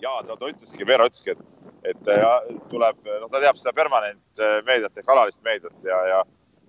ja 0.01 0.24
ta, 0.27 0.38
ta 0.38 0.50
ütleski, 0.50 0.88
Veero 0.88 1.08
ütleski, 1.10 1.34
et, 1.34 1.74
et 1.91 2.12
ja, 2.12 2.32
tuleb, 2.72 3.00
noh, 3.08 3.29
ta 3.32 3.41
teab 3.44 3.60
seda 3.60 3.74
permanentmeediat 3.77 5.01
ehk 5.01 5.12
alalist 5.13 5.44
meediat 5.46 5.86
ja, 5.86 6.00
ja, 6.12 6.22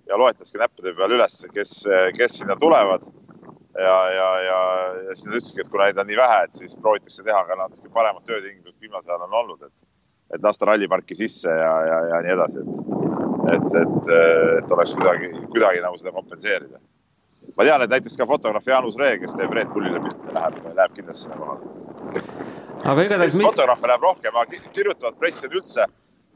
ja 0.09 0.19
loetleski 0.19 0.61
näppude 0.61 0.93
peal 0.97 1.15
üles, 1.17 1.39
kes, 1.55 1.73
kes 2.17 2.39
sinna 2.41 2.57
tulevad. 2.59 3.07
ja, 3.79 3.97
ja, 4.11 4.29
ja, 4.43 4.59
ja 5.07 5.15
siis 5.15 5.27
nad 5.27 5.37
ütlesidki, 5.37 5.63
et 5.63 5.71
kuna 5.71 5.87
neid 5.87 5.99
on 6.01 6.09
nii 6.09 6.17
vähe, 6.19 6.39
et 6.43 6.55
siis 6.57 6.75
proovitakse 6.81 7.23
teha 7.23 7.43
ka 7.47 7.55
natuke 7.55 7.91
paremad 7.93 8.25
töötingimused, 8.27 8.75
kui 8.75 8.87
viimasel 8.87 9.13
ajal 9.13 9.27
on 9.27 9.37
olnud, 9.43 9.67
et, 9.69 10.07
et 10.35 10.43
lasta 10.43 10.67
ralliparki 10.67 11.15
sisse 11.15 11.53
ja, 11.53 11.73
ja, 11.87 11.99
ja 12.13 12.21
nii 12.25 12.33
edasi, 12.35 12.63
et, 12.65 12.81
et, 13.53 13.69
et, 13.83 14.11
et 14.57 14.73
oleks 14.75 14.95
kuidagi, 14.97 15.31
kuidagi 15.53 15.85
nagu 15.85 16.01
seda 16.01 16.15
kompenseerida. 16.17 16.81
Ma 17.59 17.65
tean, 17.67 17.83
et 17.83 17.91
näiteks 17.91 18.15
ka 18.15 18.25
fotograaf 18.27 18.67
Jaanus 18.67 18.95
Ree, 18.99 19.17
kes 19.19 19.33
teeb 19.35 19.51
Red 19.51 19.67
Bullile 19.73 19.99
pilte, 19.99 20.31
läheb, 20.35 20.59
läheb 20.77 20.93
kindlasti 20.95 21.25
sinna 21.25 21.39
kohale. 21.41 22.23
aga 22.87 23.03
igatahes. 23.03 23.35
fotograafe 23.35 23.89
läheb 23.91 24.05
rohkem, 24.07 24.37
aga 24.41 24.61
kirjutavad 24.77 25.17
pressijad 25.19 25.57
üldse, 25.59 25.87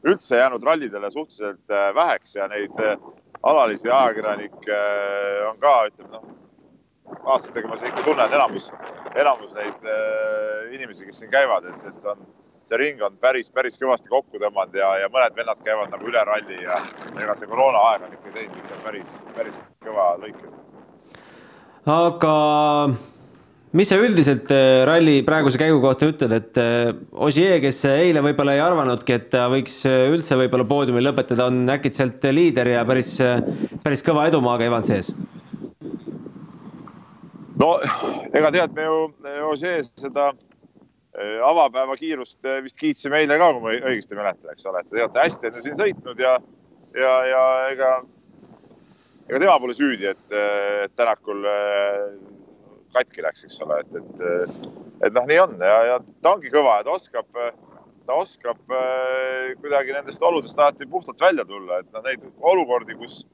üldse 0.04 0.36
jäänud 0.42 0.66
rallidele 0.68 1.10
suhteliselt 1.10 1.72
äh, 1.72 1.88
väheks 1.96 2.36
ja 2.36 2.48
neid 2.52 2.76
äh, 2.84 3.06
alalisi 3.42 3.88
ajakirjanikke 3.88 4.76
äh, 4.76 5.48
on 5.48 5.60
ka, 5.64 5.72
ütleme 5.88 6.12
noh, 6.12 6.28
aastatega 7.32 7.72
ma 7.72 7.80
ikka 7.80 8.04
tunnen 8.04 8.36
enamus, 8.40 8.68
enamus 9.16 9.56
neid 9.56 9.88
inimesi, 10.76 11.08
kes 11.08 11.22
siin 11.22 11.32
käivad, 11.32 11.64
et, 11.72 11.88
et 11.88 12.12
on 12.12 12.20
see 12.68 12.80
ring 12.80 13.00
on 13.04 13.16
päris, 13.20 13.48
päris 13.52 13.80
kõvasti 13.80 14.12
kokku 14.12 14.40
tõmmanud 14.40 14.76
ja, 14.76 14.92
ja 15.04 15.08
mõned 15.12 15.36
vennad 15.36 15.64
käivad 15.64 15.92
nagu 15.92 16.08
üle 16.08 16.24
ralli 16.28 16.60
ja 16.64 16.80
ega 17.20 17.36
see 17.36 17.48
koroona 17.48 17.80
aeg 17.90 18.06
on 18.08 18.16
ikka 18.16 18.36
teinud 18.36 18.60
ikka 18.60 18.80
päris, 18.84 19.18
päris 19.36 19.60
kõva 19.84 20.14
lõike. 20.20 20.52
Aga 21.84 22.36
mis 23.74 23.90
sa 23.90 23.98
üldiselt 23.98 24.50
eh, 24.54 24.84
ralli 24.86 25.18
praeguse 25.26 25.58
käigu 25.60 25.80
kohta 25.82 26.08
ütled, 26.12 26.32
et 26.36 26.60
eh, 26.62 26.92
Ogier, 27.26 27.58
kes 27.62 27.82
eile 27.90 28.22
võib-olla 28.24 28.54
ei 28.56 28.62
arvanudki, 28.62 29.16
et 29.18 29.28
ta 29.34 29.48
võiks 29.52 29.80
eh, 29.90 30.06
üldse 30.14 30.38
võib-olla 30.38 30.66
poodiumil 30.70 31.08
lõpetada, 31.10 31.48
on 31.50 31.64
äkitselt 31.74 32.24
liider 32.34 32.70
ja 32.76 32.84
päris, 32.88 33.16
päris 33.82 34.04
kõva 34.06 34.28
edumaaga 34.30 34.68
Evan 34.68 34.86
sees? 34.86 35.12
no 37.58 37.76
ega 38.34 38.50
tead, 38.54 38.72
me 38.74 38.88
ju 38.88 38.98
Ogier 39.50 39.84
seda 39.86 40.32
avapäeva 41.46 41.94
kiirust 41.94 42.40
vist 42.64 42.74
kiitsime 42.80 43.20
eile 43.22 43.36
ka, 43.38 43.52
kui 43.54 43.62
ma 43.62 43.74
õigesti 43.90 44.16
mäletan, 44.18 44.50
eks 44.50 44.66
ole, 44.66 44.80
et 44.82 44.88
te 44.90 44.98
teate, 44.98 45.20
hästi 45.22 45.50
on 45.50 45.58
ju 45.60 45.66
siin 45.66 45.76
sõitnud 45.78 46.22
ja, 46.24 46.32
ja, 46.98 47.12
ja 47.30 47.42
ega, 47.70 47.90
ega 49.28 49.40
tema 49.42 49.58
pole 49.60 49.76
süüdi, 49.76 50.08
et, 50.12 50.24
et 50.84 50.96
Tänakul 50.98 51.44
äh, 51.48 52.08
katki 52.94 53.24
läks, 53.24 53.44
eks 53.48 53.60
ole, 53.66 53.80
et, 53.82 54.00
et, 54.00 54.66
et 55.08 55.14
noh, 55.14 55.28
nii 55.28 55.38
on 55.42 55.54
ja, 55.60 55.78
ja 55.90 56.00
ta 56.22 56.34
ongi 56.36 56.52
kõva 56.54 56.80
ja 56.80 56.86
ta 56.86 56.96
oskab, 56.96 57.30
ta 58.06 58.18
oskab 58.20 58.60
kuidagi 59.62 59.96
nendest 59.96 60.22
oludest 60.22 60.58
alati 60.60 60.86
puhtalt 60.90 61.20
välja 61.20 61.46
tulla, 61.48 61.80
et 61.82 61.88
noh, 61.94 62.04
neid 62.06 62.26
olukordi, 62.52 62.96
kus, 63.00 63.24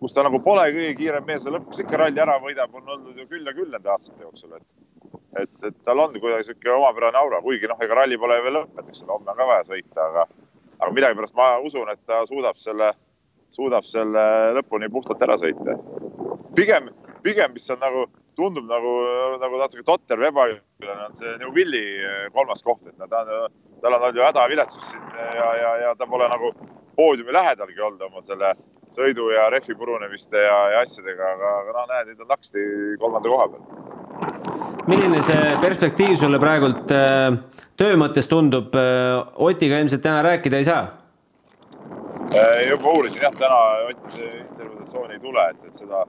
kus 0.00 0.16
ta 0.16 0.24
nagu 0.24 0.40
pole 0.44 0.64
kõige 0.72 0.94
kiirem 1.02 1.26
mees 1.28 1.44
ja 1.44 1.52
lõpuks 1.52 1.82
ikka 1.84 2.04
ralli 2.04 2.22
ära 2.22 2.38
võidab, 2.40 2.72
on 2.78 2.94
olnud 2.96 3.18
ju 3.18 3.28
küll 3.28 3.44
ja 3.44 3.56
küll 3.56 3.74
nende 3.74 3.92
aastate 3.92 4.24
jooksul, 4.24 4.56
et 4.56 4.68
et, 5.38 5.50
et 5.64 5.76
tal 5.84 6.00
on 6.02 6.14
kuidagi 6.18 6.48
sihuke 6.48 6.72
omapärane 6.74 7.18
aura, 7.18 7.40
kuigi 7.44 7.68
noh, 7.70 7.78
ega 7.84 8.00
ralli 8.00 8.18
pole 8.18 8.38
veel 8.44 8.56
lõppenud, 8.58 8.88
eks 8.90 9.04
ole, 9.04 9.14
homme 9.14 9.32
on 9.32 9.38
ka 9.38 9.46
vaja 9.46 9.66
sõita, 9.68 10.06
aga, 10.06 10.24
aga 10.78 10.90
millegipärast 10.96 11.36
ma 11.38 11.50
usun, 11.66 11.90
et 11.92 12.02
ta 12.06 12.22
suudab 12.28 12.58
selle, 12.60 12.90
suudab 13.54 13.86
selle 13.86 14.22
lõpuni 14.56 14.90
puhtalt 14.92 15.22
ära 15.26 15.36
sõita. 15.40 15.76
pigem, 16.54 16.90
pigem, 17.22 17.52
mis 17.52 17.70
on 17.70 17.80
nagu, 17.82 18.06
tundub 18.36 18.66
nagu, 18.68 18.92
nagu 19.42 19.60
natuke 19.60 19.84
totter 19.86 20.22
ebaõiglane, 20.30 21.06
on 21.08 21.14
see 21.18 21.36
Neuvilli 21.42 21.84
kolmas 22.34 22.62
koht, 22.62 22.86
et 22.86 22.98
ta 22.98 23.24
tal 23.80 23.94
on 23.94 24.02
olnud 24.02 24.16
ju 24.16 24.26
hädaviletsus 24.26 24.90
siin 24.90 25.02
ja, 25.16 25.48
ja, 25.56 25.76
ja 25.84 25.94
ta 25.96 26.06
pole 26.06 26.28
nagu 26.28 26.52
poodiumi 26.96 27.32
lähedalgi 27.32 27.80
olnud 27.80 28.02
oma 28.10 28.20
selle 28.24 28.54
sõidu 28.94 29.30
ja 29.32 29.48
rehvi 29.52 29.74
purunemiste 29.78 30.36
ja, 30.36 30.58
ja 30.74 30.82
asjadega, 30.84 31.34
aga, 31.36 31.54
aga 31.62 31.76
noh, 31.78 31.88
näed, 31.94 32.10
nüüd 32.10 32.26
on 32.26 32.34
naksti 32.34 32.66
kolmanda 33.00 33.32
koha 33.32 33.48
peal 33.54 33.90
milline 34.90 35.20
see 35.24 35.56
perspektiiv 35.62 36.16
sulle 36.18 36.40
praegult 36.42 36.90
äh, 36.94 37.28
töö 37.78 37.98
mõttes 38.00 38.28
tundub? 38.30 38.74
Äh, 38.76 39.20
Otiga 39.46 39.80
ilmselt 39.80 40.02
täna 40.04 40.24
rääkida 40.26 40.60
ei 40.60 40.66
saa? 40.68 40.99
Äh, 42.30 42.68
juba 42.70 42.90
uurisin 42.94 43.22
jah, 43.22 43.34
täna 43.38 43.60
Ott 43.90 44.18
intervjuatsiooni 44.18 45.16
ei 45.16 45.20
tule, 45.20 45.46
et, 45.50 45.62
et 45.66 45.74
seda, 45.74 46.04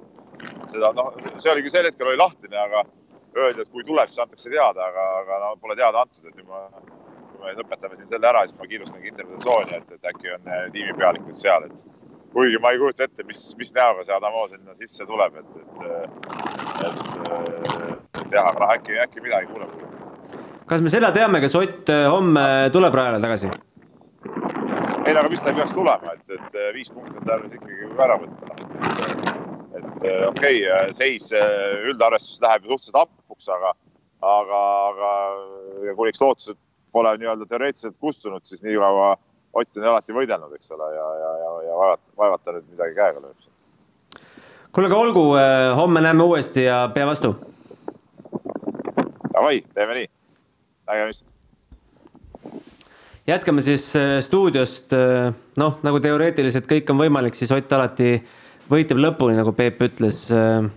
seda 0.74 0.92
noh, 0.98 1.14
see 1.38 1.52
oli 1.54 1.64
küll 1.66 1.74
sel 1.74 1.88
hetkel 1.90 2.12
oli 2.12 2.20
lahtine, 2.22 2.58
aga 2.62 2.84
öeldi, 3.38 3.64
et 3.64 3.72
kui 3.72 3.86
tuleb, 3.88 4.10
siis 4.10 4.22
antakse 4.22 4.52
teada, 4.54 4.90
aga, 4.92 5.06
aga 5.22 5.40
no 5.46 5.54
pole 5.62 5.78
teada 5.80 6.04
antud, 6.04 6.28
et 6.28 6.36
nüüd 6.36 6.50
ma, 6.50 6.68
kui 7.32 7.46
me 7.46 7.56
lõpetame 7.58 7.98
siin 7.98 8.12
selle 8.12 8.30
ära, 8.30 8.44
siis 8.46 8.60
ma 8.60 8.70
kiirustangi 8.70 9.10
intervjuatsiooni, 9.14 9.80
et, 9.80 9.96
et 9.98 10.12
äkki 10.14 10.36
on 10.36 10.52
tiimipealikud 10.76 11.42
seal, 11.42 11.66
et 11.70 11.88
kuigi 12.36 12.62
ma 12.62 12.76
ei 12.76 12.82
kujuta 12.84 13.08
ette, 13.08 13.26
mis, 13.28 13.42
mis 13.58 13.74
näoga 13.78 14.06
see 14.06 14.16
Adamo 14.16 14.46
sinna 14.52 14.78
sisse 14.84 15.08
tuleb, 15.10 15.42
et, 15.42 15.50
et, 15.64 15.72
et 16.86 18.02
et 18.32 18.38
jah, 18.38 18.48
aga 18.54 18.70
äkki, 18.76 18.96
äkki 19.04 19.24
midagi 19.24 19.50
kuuleb. 19.52 19.70
kas 20.70 20.82
me 20.82 20.92
seda 20.94 21.12
teame, 21.12 21.42
kas 21.44 21.56
Ott 21.60 21.90
äh, 21.90 22.08
homme 22.12 22.70
tuleb 22.72 22.96
rajale 22.96 23.20
tagasi? 23.24 23.52
Ei, 25.06 25.16
aga 25.16 25.30
mis 25.30 25.42
ta 25.42 25.52
ei 25.52 25.58
peaks 25.60 25.74
tulema, 25.76 26.14
et, 26.16 26.36
et 26.38 26.58
äh, 26.58 26.70
viis 26.76 26.92
punkti 26.94 27.18
on 27.20 27.28
tarvis 27.28 27.56
ikkagi 27.58 27.90
ära 28.06 28.18
võtta. 28.22 28.58
et 29.80 30.06
äh, 30.08 30.28
okei 30.28 30.62
okay,, 30.66 30.94
seis 30.98 31.32
üldarvestuses 31.34 32.42
läheb 32.44 32.66
ju 32.66 32.74
suhteliselt 32.74 33.02
hapuks, 33.02 33.50
aga, 33.58 33.74
aga, 34.34 34.62
aga 34.92 35.96
kuniks 35.98 36.22
lootused 36.22 36.60
pole 36.92 37.14
nii-öelda 37.18 37.48
teoreetiliselt 37.48 38.00
kustunud, 38.00 38.46
siis 38.46 38.64
nii 38.66 38.80
kaua 38.80 39.18
Ott 39.52 39.76
on 39.76 39.84
alati 39.84 40.14
võidelnud, 40.16 40.54
eks 40.56 40.70
ole, 40.72 40.86
ja, 40.96 41.08
ja, 41.20 41.32
ja, 41.42 41.50
ja 41.66 41.74
vaevalt, 41.76 42.02
vaevalt 42.16 42.44
ta 42.48 42.54
nüüd 42.56 42.70
midagi 42.72 42.94
käega 42.96 43.20
lööb. 43.20 43.50
kuule, 44.72 44.88
aga 44.88 45.00
olgu, 45.04 45.24
homme 45.76 46.04
näeme 46.06 46.24
uuesti 46.24 46.64
ja 46.70 46.86
pea 46.96 47.04
vastu 47.10 47.34
Davai, 49.34 49.62
teeme 49.74 49.94
nii, 49.96 50.08
nägemist. 50.88 51.48
Jätkame 53.28 53.62
siis 53.62 53.96
äh, 53.96 54.20
stuudiost, 54.24 54.94
äh, 54.94 55.34
noh, 55.58 55.80
nagu 55.86 56.02
teoreetiliselt 56.04 56.68
kõik 56.70 56.90
on 56.92 57.02
võimalik, 57.02 57.38
siis 57.38 57.52
Ott 57.54 57.74
alati 57.76 58.16
võitleb 58.72 59.02
lõpuni, 59.06 59.38
nagu 59.38 59.54
Peep 59.58 59.82
ütles. 59.86 60.26
Äh, 60.34 60.68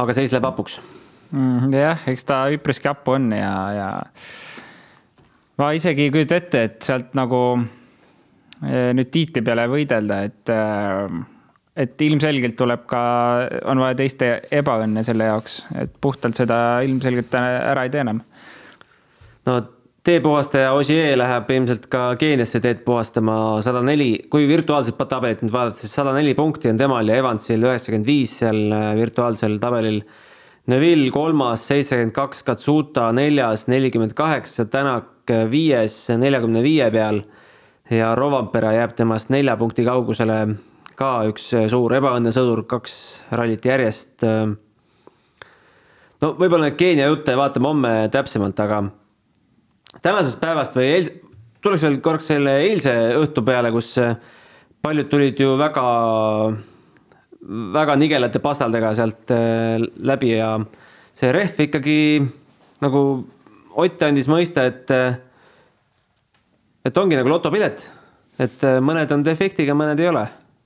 aga 0.00 0.14
seis 0.16 0.32
läheb 0.32 0.46
hapuks 0.46 0.78
mm,. 1.32 1.72
jah, 1.74 2.06
eks 2.08 2.24
ta 2.24 2.44
üpriski 2.54 2.88
hapu 2.88 3.16
on 3.18 3.32
ja, 3.34 3.50
ja 3.74 3.88
ma 5.60 5.72
isegi 5.76 6.06
ei 6.06 6.14
kujuta 6.14 6.38
ette, 6.38 6.62
et 6.68 6.78
sealt 6.86 7.12
nagu 7.18 7.40
nüüd 8.60 9.10
tiitli 9.12 9.42
peale 9.44 9.66
võidelda, 9.72 10.22
et 10.28 10.52
et 11.80 12.02
ilmselgelt 12.06 12.56
tuleb 12.60 12.86
ka, 12.88 13.02
on 13.72 13.82
vaja 13.82 13.98
teiste 13.98 14.30
ebaõnne 14.56 15.02
selle 15.04 15.28
jaoks, 15.28 15.58
et 15.82 15.92
puhtalt 16.00 16.38
seda 16.38 16.58
ilmselgelt 16.86 17.34
ära 17.40 17.84
ei 17.84 17.92
tee 17.92 18.04
enam. 18.06 18.22
no 19.48 19.58
teepuhastaja 20.10 20.72
Ossier 20.74 21.18
läheb 21.18 21.50
ilmselt 21.54 21.84
ka 21.90 22.14
Keeniasse 22.18 22.58
teed 22.62 22.80
puhastama 22.86 23.34
sada 23.62 23.82
neli, 23.84 24.24
kui 24.32 24.48
virtuaalset 24.48 24.98
tabelit 24.98 25.44
nüüd 25.44 25.52
vaadata, 25.54 25.84
siis 25.84 25.94
sada 25.94 26.14
neli 26.16 26.32
punkti 26.34 26.70
on 26.72 26.80
temal 26.80 27.06
ja 27.06 27.18
Evansil 27.20 27.62
üheksakümmend 27.62 28.08
viis 28.08 28.34
seal 28.40 28.58
äh, 28.74 28.88
virtuaalsel 28.98 29.58
tabelil. 29.62 30.00
Neville 30.70 31.10
kolmas, 31.14 31.62
seitsekümmend 31.70 32.14
kaks, 32.14 32.42
Katsuta 32.46 33.08
neljas, 33.16 33.66
nelikümmend 33.70 34.14
kaheksa, 34.18 34.66
Tänak 34.70 35.30
viies, 35.50 35.96
neljakümne 36.18 36.62
viie 36.62 36.90
peal 36.90 37.22
ja 37.90 38.12
Rovampere 38.18 38.74
jääb 38.76 38.94
temast 38.98 39.30
nelja 39.30 39.56
punkti 39.60 39.86
kaugusele 39.86 40.40
ka 40.98 41.16
üks 41.30 41.52
äh, 41.54 41.68
suur 41.70 41.94
ebaõnnesõdur, 42.00 42.66
kaks 42.70 42.96
rallit 43.30 43.66
järjest. 43.66 44.16
Äh. 44.26 44.56
no 46.22 46.34
võib-olla 46.40 46.74
Keenia 46.74 47.12
jutte 47.12 47.38
vaatame 47.38 47.70
homme 47.70 47.94
täpsemalt, 48.10 48.66
aga 48.66 48.88
tänasest 50.02 50.40
päevast 50.40 50.76
või 50.78 50.88
eilse, 50.94 51.16
tuleks 51.62 51.84
veel 51.86 51.98
korraks 52.04 52.30
selle 52.32 52.56
eilse 52.64 52.94
õhtu 53.18 53.44
peale, 53.46 53.72
kus 53.74 53.92
äh, 54.00 54.14
paljud 54.82 55.10
tulid 55.10 55.40
ju 55.40 55.56
väga, 55.60 55.86
väga 57.74 57.96
nigelate 58.00 58.40
pastaldega 58.42 58.94
sealt 58.96 59.32
läbi 59.96 60.32
ja 60.36 60.54
see 61.16 61.32
rehv 61.36 61.66
ikkagi 61.66 61.98
nagu 62.80 63.02
Ott 63.80 64.02
andis 64.02 64.26
mõista, 64.26 64.64
et, 64.66 64.90
et 66.82 66.96
ongi 66.98 67.14
nagu 67.14 67.30
lotopilet, 67.30 67.84
et 68.42 68.64
mõned 68.82 69.12
on 69.14 69.22
defektiga, 69.22 69.76
mõned 69.78 70.00
ei 70.02 70.08
ole. 70.10 70.24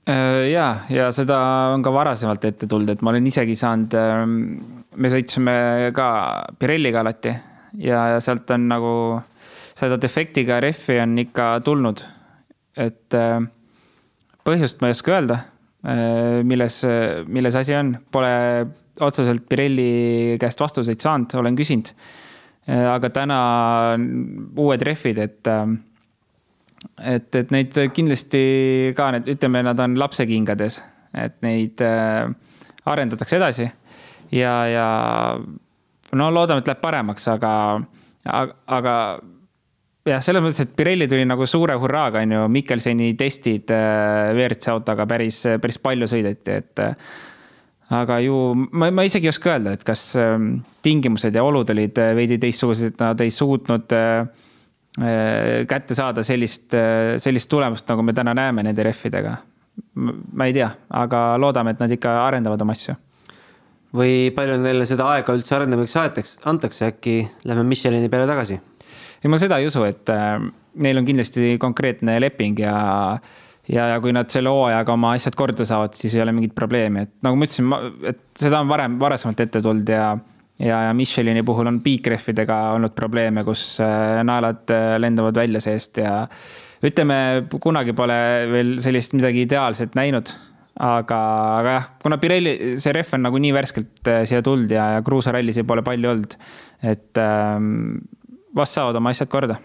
Äh, 0.09 0.51
ja, 0.51 0.65
ja 0.89 1.09
seda 1.13 1.37
on 1.73 1.81
ka 1.85 1.93
varasemalt 1.93 2.43
ette 2.45 2.67
tulnud, 2.69 2.91
et 2.93 3.01
ma 3.01 3.09
olen 3.13 3.25
isegi 3.25 3.55
saanud, 3.57 3.95
ähm, 3.97 4.35
me 5.01 5.09
sõitsime 5.13 5.55
ka 5.97 6.07
Pirelliga 6.61 7.01
alati 7.01 7.33
ja, 7.77 8.07
ja 8.15 8.21
sealt 8.23 8.49
on 8.55 8.67
nagu 8.69 8.93
seda 9.75 9.97
defektiga 10.01 10.59
rehvi 10.63 10.99
on 11.03 11.17
ikka 11.25 11.49
tulnud. 11.65 12.03
et 12.75 13.15
äh, 13.15 13.39
põhjust 14.45 14.81
ma 14.81 14.89
ei 14.89 14.95
oska 14.95 15.15
öelda, 15.15 15.39
äh, 15.87 16.43
milles, 16.43 16.81
milles 17.27 17.55
asi 17.55 17.75
on, 17.75 17.95
pole 18.11 18.33
otseselt 19.03 19.47
Pirelli 19.49 20.37
käest 20.39 20.59
vastuseid 20.59 21.01
saanud, 21.03 21.33
olen 21.35 21.55
küsinud. 21.55 21.91
aga 22.65 23.09
täna 23.13 23.39
uued 24.57 24.81
rehvid, 24.81 25.19
et 25.21 25.49
et, 26.97 27.35
et 27.35 27.51
neid 27.53 27.77
kindlasti 27.93 28.41
ka 28.97 29.11
need, 29.13 29.29
ütleme, 29.35 29.61
nad 29.65 29.79
on 29.83 29.97
lapsekingades, 29.99 30.79
et 31.13 31.35
neid 31.45 31.81
äh, 31.85 32.31
arendatakse 32.89 33.37
edasi 33.37 33.67
ja, 34.33 34.53
ja 34.69 34.87
no 36.15 36.31
loodame, 36.33 36.63
et 36.63 36.69
läheb 36.71 36.81
paremaks, 36.83 37.27
aga, 37.31 37.51
aga 38.25 38.95
jah, 40.05 40.23
selles 40.23 40.43
mõttes, 40.43 40.61
et 40.63 40.73
Pirelli 40.77 41.07
tuli 41.11 41.25
nagu 41.27 41.47
suure 41.49 41.77
hurraaga, 41.81 42.23
on 42.25 42.35
ju, 42.35 42.47
Mikkelseni 42.55 43.13
testid 43.19 43.71
äh, 43.73 44.33
WRC 44.35 44.73
autoga 44.75 45.07
päris, 45.09 45.41
päris 45.61 45.79
palju 45.81 46.09
sõideti, 46.09 46.59
et 46.61 46.83
äh, 46.83 47.15
aga 47.95 48.19
ju 48.25 48.37
ma, 48.55 48.91
ma 48.93 49.05
isegi 49.07 49.29
ei 49.29 49.33
oska 49.33 49.55
öelda, 49.55 49.75
et 49.77 49.85
kas 49.87 50.07
ähm, 50.19 50.59
tingimused 50.85 51.35
ja 51.35 51.45
olud 51.45 51.69
olid 51.73 52.01
äh, 52.01 52.13
veidi 52.17 52.39
teistsugused, 52.41 52.97
nad 53.01 53.23
ei 53.25 53.33
suutnud 53.33 53.95
kätte 54.95 55.91
saada 55.91 56.23
sellist, 56.23 56.71
sellist 57.19 57.49
tulemust, 57.51 57.83
nagu 57.89 57.99
me 58.07 58.13
täna 58.15 58.31
näeme 58.31 58.63
nende 58.63 58.83
rehvidega. 58.87 59.33
ma 59.99 60.45
ei 60.47 60.53
tea, 60.55 60.69
aga 60.95 61.23
loodame, 61.35 61.73
et 61.75 61.81
nad 61.83 61.91
ikka 61.91 62.13
arendavad 62.21 62.61
oma 62.63 62.71
asju. 62.71 62.95
Või 63.95 64.29
palju 64.35 64.59
neile 64.63 64.87
seda 64.89 65.07
aega 65.13 65.35
üldse 65.37 65.57
arendamiseks 65.57 66.37
antakse, 66.47 66.91
äkki 66.93 67.17
lähme 67.47 67.65
Michelini 67.67 68.11
peale 68.11 68.27
tagasi. 68.29 68.59
Ei, 69.23 69.31
ma 69.31 69.39
seda 69.41 69.57
ei 69.61 69.69
usu, 69.69 69.85
et 69.87 70.11
äh, 70.13 70.37
neil 70.85 71.01
on 71.01 71.07
kindlasti 71.07 71.55
konkreetne 71.61 72.19
leping 72.21 72.59
ja, 72.61 72.75
ja, 73.71 73.87
ja 73.93 73.97
kui 74.03 74.13
nad 74.15 74.29
selle 74.33 74.53
hooajaga 74.53 74.93
oma 74.93 75.15
asjad 75.17 75.37
korda 75.39 75.65
saavad, 75.65 75.95
siis 75.97 76.17
ei 76.17 76.23
ole 76.25 76.35
mingit 76.35 76.55
probleemi, 76.57 77.07
et 77.07 77.15
nagu 77.25 77.39
ma 77.39 77.47
ütlesin, 77.47 77.73
et 78.11 78.23
seda 78.37 78.61
on 78.61 78.71
varem, 78.71 78.99
varasemalt 79.01 79.45
ette 79.47 79.63
tulnud 79.65 79.91
ja 79.95 80.13
ja, 80.59 80.81
ja 80.87 80.93
Michelini 80.95 81.43
puhul 81.43 81.67
on 81.67 81.81
piikrehvidega 81.83 82.59
olnud 82.75 82.93
probleeme, 82.95 83.43
kus 83.47 83.79
äh, 83.83 84.21
naelad 84.23 84.71
äh, 84.71 84.95
lendavad 85.01 85.35
välja 85.35 85.61
seest 85.63 85.99
ja 85.99 86.21
ütleme, 86.85 87.17
kunagi 87.61 87.95
pole 87.97 88.17
veel 88.51 88.75
sellist 88.83 89.15
midagi 89.17 89.45
ideaalset 89.47 89.95
näinud. 89.97 90.31
Aga, 90.75 91.19
aga 91.61 91.75
jah, 91.77 91.87
kuna 92.03 92.17
Pirelli, 92.19 92.75
see 92.81 92.93
rehv 92.95 93.15
on 93.15 93.23
nagu 93.27 93.39
nii 93.39 93.53
värskelt 93.55 94.11
siia 94.27 94.41
tulnud 94.43 94.71
ja, 94.75 94.89
ja 94.97 95.05
kruusarallis 95.05 95.61
pole 95.67 95.83
palju 95.85 96.11
olnud, 96.11 96.35
et 96.83 97.21
ähm, 97.21 98.03
vast 98.55 98.77
saavad 98.77 98.99
oma 98.99 99.13
asjad 99.15 99.31
korda. 99.31 99.57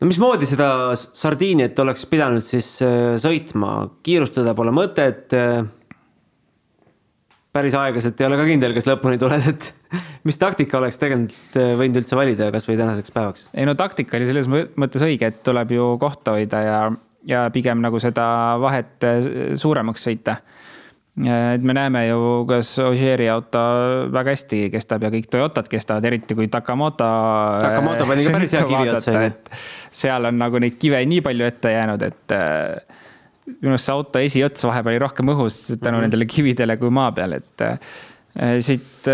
no 0.00 0.08
mismoodi 0.10 0.48
seda 0.50 0.70
Sardiiniat 0.98 1.78
oleks 1.82 2.06
pidanud 2.10 2.46
siis 2.46 2.74
äh, 2.86 3.14
sõitma, 3.22 3.74
kiirustada 4.06 4.54
pole 4.58 4.74
mõtet. 4.74 5.30
Äh, 5.34 5.62
päris 7.52 7.74
aeglaselt 7.76 8.20
ei 8.20 8.26
ole 8.26 8.38
ka 8.40 8.46
kindel, 8.48 8.72
kas 8.72 8.86
lõpuni 8.88 9.18
tuled, 9.20 9.46
et 9.50 9.66
mis 10.28 10.38
taktika 10.40 10.78
oleks 10.78 10.98
tegelikult 11.02 11.58
äh, 11.60 11.74
võinud 11.78 12.00
üldse 12.00 12.18
valida 12.18 12.50
kasvõi 12.54 12.78
tänaseks 12.80 13.14
päevaks? 13.14 13.48
ei 13.54 13.66
no 13.68 13.74
taktika 13.78 14.18
oli 14.18 14.30
selles 14.30 14.50
mõttes 14.50 15.06
õige, 15.06 15.30
et 15.32 15.42
tuleb 15.46 15.74
ju 15.74 15.94
kohta 16.02 16.38
hoida 16.38 16.62
ja, 16.66 16.84
ja 17.26 17.46
pigem 17.54 17.82
nagu 17.84 18.00
seda 18.02 18.24
vahet 18.60 19.04
suuremaks 19.60 20.08
sõita 20.08 20.40
et 21.12 21.60
me 21.60 21.74
näeme 21.76 22.06
ju, 22.06 22.20
kas 22.48 22.70
Ogieri 22.80 23.26
auto 23.28 23.60
väga 24.12 24.32
hästi 24.32 24.62
kestab 24.72 25.02
ja 25.04 25.10
kõik 25.12 25.28
Toyotad 25.32 25.68
kestavad, 25.68 26.06
eriti 26.08 26.36
kui 26.38 26.48
Takamoto. 26.48 27.08
Takamoto 27.60 28.06
pani 28.08 28.24
ka 28.24 28.32
päris 28.38 28.54
hea 28.56 28.62
kivi 28.70 28.92
otsa 28.94 29.16
seal 29.92 30.30
on 30.30 30.40
nagu 30.40 30.62
neid 30.62 30.78
kive 30.80 31.02
nii 31.04 31.20
palju 31.24 31.48
ette 31.50 31.74
jäänud, 31.74 32.06
et 32.08 32.36
minu 33.58 33.74
arust 33.74 33.90
see 33.90 33.96
auto 33.96 34.24
esiots 34.24 34.64
vahepeal 34.64 34.94
oli 34.94 35.02
rohkem 35.02 35.34
õhus 35.34 35.60
tänu 35.68 35.76
mm 35.76 35.84
-hmm. 35.84 36.00
nendele 36.06 36.26
kividele 36.26 36.76
kui 36.80 36.90
maa 36.90 37.12
peal, 37.12 37.36
et 37.36 37.66
siit 38.64 39.08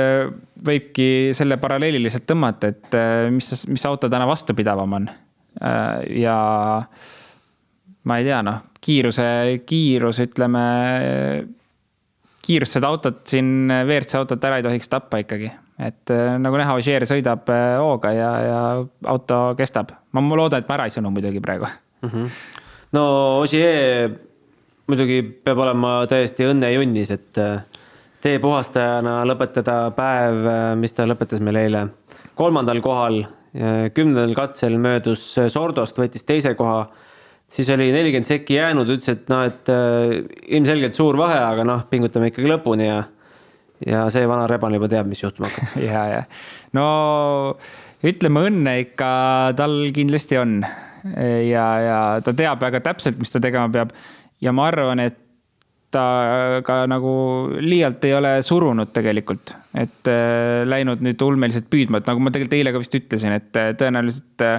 võibki 0.65 1.35
selle 1.35 1.57
paralleeli 1.59 1.99
lihtsalt 2.03 2.29
tõmmata, 2.31 2.71
et 2.71 2.99
mis, 3.35 3.67
mis 3.67 3.87
auto 3.87 4.09
täna 4.09 4.27
vastupidavam 4.27 4.93
on. 4.93 5.11
ja 6.15 6.39
ma 8.05 8.19
ei 8.19 8.25
tea, 8.25 8.43
noh, 8.47 8.61
kiiruse, 8.85 9.29
kiirus, 9.67 10.21
ütleme 10.23 10.65
kiirust 12.49 12.79
seda 12.79 12.91
autot 12.93 13.25
siin, 13.29 13.69
WRC 13.69 14.21
autot 14.21 14.45
ära 14.49 14.61
ei 14.61 14.67
tohiks 14.67 14.89
tappa 14.93 15.21
ikkagi. 15.25 15.51
et 15.79 16.11
äh, 16.11 16.37
nagu 16.43 16.57
näha, 16.59 16.75
Ogier 16.79 17.05
sõidab 17.07 17.51
äh, 17.55 17.77
hooga 17.79 18.13
ja, 18.15 18.31
ja 18.43 18.61
auto 19.13 19.43
kestab. 19.59 19.93
ma 20.13 20.23
loodan, 20.23 20.63
et 20.63 20.71
ma 20.71 20.79
ära 20.79 20.89
ei 20.89 20.95
sõnu 20.95 21.13
muidugi 21.15 21.43
praegu 21.45 21.69
mm. 21.69 22.09
-hmm. 22.09 22.31
no 22.97 23.05
Ogier 23.43 24.11
muidugi 24.89 25.23
peab 25.45 25.59
olema 25.59 26.07
täiesti 26.09 26.49
õnnejunnis, 26.49 27.11
et 27.13 27.39
äh, 27.39 27.83
teepuhastajana 28.25 29.21
lõpetada 29.29 29.91
päev, 29.95 30.47
mis 30.81 30.93
ta 30.93 31.07
lõpetas 31.07 31.43
meil 31.45 31.61
eile, 31.61 31.85
kolmandal 32.35 32.81
kohal, 32.83 33.21
kümnendal 33.95 34.35
katsel 34.35 34.75
möödus 34.79 35.23
Sordost, 35.53 35.99
võttis 35.99 36.27
teise 36.27 36.55
koha 36.59 36.89
siis 37.49 37.69
oli 37.75 37.91
nelikümmend 37.95 38.29
sekki 38.29 38.59
jäänud, 38.59 38.91
ütles, 38.97 39.13
et 39.13 39.31
noh, 39.33 39.45
et 39.49 39.71
äh, 39.73 40.19
ilmselgelt 40.59 40.97
suur 40.97 41.19
vahe, 41.21 41.39
aga 41.43 41.67
noh, 41.69 41.87
pingutame 41.91 42.33
ikkagi 42.33 42.51
lõpuni 42.51 42.91
ja 42.91 43.05
ja 43.87 44.09
see 44.11 44.27
vana 44.27 44.49
reban 44.51 44.75
juba 44.75 44.89
teab, 44.91 45.07
mis 45.07 45.23
juhtuma 45.23 45.51
hakkab. 45.53 45.77
ja, 45.89 46.03
ja 46.11 46.23
no 46.75 46.89
ütleme, 48.07 48.43
õnne 48.51 48.75
ikka 48.83 49.11
tal 49.59 49.81
kindlasti 49.95 50.39
on. 50.41 50.61
ja, 51.15 51.67
ja 51.79 51.99
ta 52.27 52.35
teab 52.35 52.61
väga 52.63 52.83
täpselt, 52.83 53.21
mis 53.23 53.31
ta 53.31 53.41
tegema 53.43 53.71
peab. 53.71 53.95
ja 54.43 54.53
ma 54.53 54.67
arvan, 54.67 55.05
et 55.07 55.21
ta 55.95 56.61
ka 56.67 56.83
nagu 56.91 57.13
liialt 57.65 58.05
ei 58.05 58.15
ole 58.17 58.35
surunud 58.45 58.93
tegelikult, 58.93 59.55
et 59.79 60.11
äh, 60.11 60.65
läinud 60.69 61.03
nüüd 61.05 61.23
ulmeliselt 61.25 61.69
püüdma, 61.73 62.01
et 62.01 62.11
nagu 62.11 62.23
ma 62.23 62.33
tegelikult 62.35 62.59
eile 62.59 62.75
ka 62.75 62.83
vist 62.83 62.99
ütlesin, 62.99 63.37
et 63.39 63.57
äh, 63.57 63.71
tõenäoliselt 63.81 64.45
äh, 64.45 64.59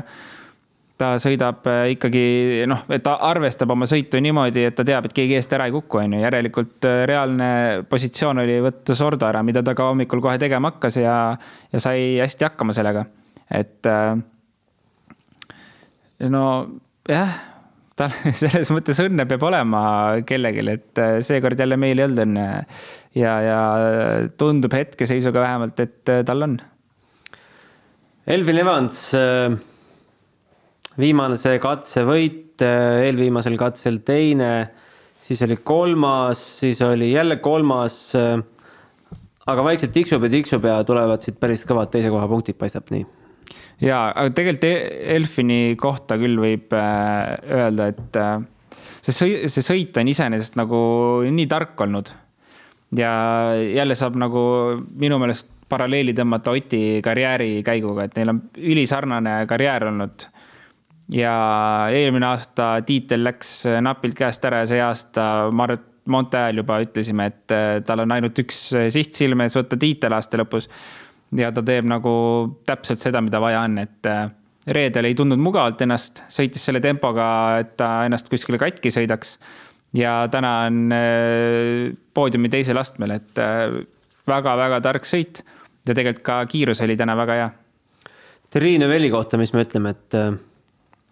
ta 1.00 1.14
sõidab 1.22 1.68
äh, 1.70 1.94
ikkagi 1.96 2.24
noh, 2.70 2.84
et 2.92 3.04
ta 3.06 3.16
arvestab 3.30 3.72
oma 3.72 3.88
sõitu 3.90 4.20
niimoodi, 4.24 4.66
et 4.68 4.76
ta 4.76 4.86
teab, 4.88 5.08
et 5.08 5.16
keegi 5.16 5.38
eest 5.38 5.54
ära 5.56 5.70
ei 5.70 5.74
kuku, 5.74 6.02
on 6.02 6.18
ju, 6.18 6.24
järelikult 6.26 6.88
äh, 6.90 7.04
reaalne 7.10 7.52
positsioon 7.90 8.44
oli 8.44 8.58
võtta 8.66 8.98
Sordo 8.98 9.30
ära, 9.30 9.44
mida 9.46 9.64
ta 9.66 9.76
ka 9.78 9.90
hommikul 9.92 10.22
kohe 10.24 10.36
tegema 10.42 10.74
hakkas 10.74 11.00
ja, 11.00 11.14
ja 11.72 11.84
sai 11.84 12.18
hästi 12.20 12.50
hakkama 12.50 12.76
sellega. 12.76 13.06
et 13.48 13.88
äh, 13.90 14.18
no 16.28 16.44
jah, 17.08 17.38
tal 18.00 18.18
selles 18.42 18.74
mõttes 18.76 19.00
õnne 19.06 19.28
peab 19.30 19.48
olema 19.48 19.84
kellelgi, 20.28 20.68
et 20.76 21.04
seekord 21.26 21.64
jälle 21.64 21.80
meil 21.80 21.96
ei 21.96 22.10
olnud 22.10 22.26
õnne. 22.26 22.46
ja, 23.16 23.40
ja 23.46 23.62
tundub 24.38 24.76
hetkeseisuga 24.76 25.48
vähemalt, 25.48 25.80
et 25.80 26.16
tal 26.28 26.48
on. 26.50 26.60
Elvin 28.30 28.60
Evans 28.62 29.08
viimane 31.00 31.38
see 31.40 31.60
katsevõit, 31.64 32.60
äh, 32.66 33.06
eelviimasel 33.08 33.58
katsel 33.60 34.02
teine, 34.06 34.52
siis 35.24 35.42
oli 35.46 35.60
kolmas, 35.64 36.42
siis 36.62 36.82
oli 36.86 37.12
jälle 37.14 37.40
kolmas. 37.44 38.00
Äh, 38.20 38.42
aga 39.50 39.66
vaikselt 39.66 39.96
tiksub 39.96 40.28
ja 40.28 40.30
tiksub 40.30 40.66
ja 40.68 40.82
tulevad 40.86 41.24
siit 41.26 41.40
päris 41.42 41.66
kõvad 41.68 41.90
teise 41.94 42.12
koha 42.14 42.28
punktid, 42.30 42.58
paistab 42.60 42.92
nii. 42.94 43.06
ja, 43.82 44.10
aga 44.12 44.30
tegelikult 44.36 44.68
e-, 44.70 44.90
Elfini 45.16 45.76
kohta 45.80 46.20
küll 46.22 46.38
võib 46.42 46.76
äh, 46.78 47.38
öelda, 47.60 47.90
et 47.94 48.20
see 49.02 49.16
sõit, 49.16 49.46
see 49.50 49.66
sõit 49.66 49.98
on 49.98 50.12
iseenesest 50.12 50.60
nagu 50.60 50.82
nii 51.26 51.48
tark 51.50 51.80
olnud. 51.82 52.12
ja 52.98 53.14
jälle 53.56 53.96
saab 53.96 54.20
nagu 54.22 54.44
minu 55.02 55.18
meelest 55.22 55.50
paralleeli 55.70 56.16
tõmmata 56.18 56.54
Oti 56.54 57.00
karjääri 57.06 57.64
käiguga, 57.66 58.08
et 58.08 58.18
neil 58.18 58.34
on 58.34 58.42
ülisarnane 58.58 59.44
karjäär 59.50 59.86
olnud 59.92 60.26
ja 61.14 61.36
eelmine 61.94 62.28
aasta 62.30 62.80
tiitel 62.86 63.24
läks 63.26 63.64
napilt 63.82 64.18
käest 64.18 64.44
ära 64.46 64.64
ja 64.64 64.70
see 64.70 64.82
aasta 64.84 65.24
Mart 65.52 65.90
Monteal 66.10 66.60
juba 66.62 66.80
ütlesime, 66.84 67.30
et 67.30 67.54
äh, 67.54 67.80
tal 67.86 68.04
on 68.04 68.16
ainult 68.16 68.38
üks 68.42 68.70
äh, 68.78 68.90
siht 68.94 69.18
silme 69.18 69.46
ees 69.46 69.56
võtta 69.58 69.78
tiitel 69.80 70.16
aasta 70.16 70.40
lõpus. 70.42 70.70
ja 71.38 71.52
ta 71.54 71.62
teeb 71.66 71.86
nagu 71.90 72.12
täpselt 72.66 73.04
seda, 73.04 73.22
mida 73.22 73.42
vaja 73.42 73.62
on, 73.68 73.78
et 73.84 74.10
äh, 74.10 74.26
reedel 74.74 75.10
ei 75.10 75.18
tundnud 75.18 75.42
mugavalt 75.42 75.82
ennast, 75.86 76.24
sõitis 76.32 76.66
selle 76.66 76.82
tempoga, 76.84 77.28
et 77.62 77.76
ta 77.78 78.06
ennast 78.08 78.30
kuskile 78.32 78.60
katki 78.62 78.92
sõidaks. 78.94 79.38
ja 79.98 80.28
täna 80.32 80.52
on 80.68 80.92
poodiumi 82.14 82.50
teisel 82.54 82.78
astmel, 82.78 83.16
et 83.16 83.42
väga-väga 84.30 84.82
tark 84.86 85.08
sõit 85.10 85.42
ja 85.88 85.96
tegelikult 85.96 86.26
ka 86.26 86.44
kiirus 86.50 86.84
oli 86.86 86.98
täna 86.98 87.16
väga 87.18 87.40
hea. 87.40 87.50
Triin 88.54 88.84
Övelli 88.86 89.10
kohta, 89.14 89.38
mis 89.38 89.54
me 89.54 89.66
ütleme, 89.66 89.96
et 89.96 90.18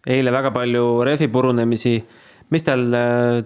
eile 0.08 0.32
väga 0.34 0.52
palju 0.56 0.86
rehvi 1.08 1.28
purunemisi. 1.32 1.98
mis 2.50 2.64
tal, 2.64 2.86
äh, 2.96 3.42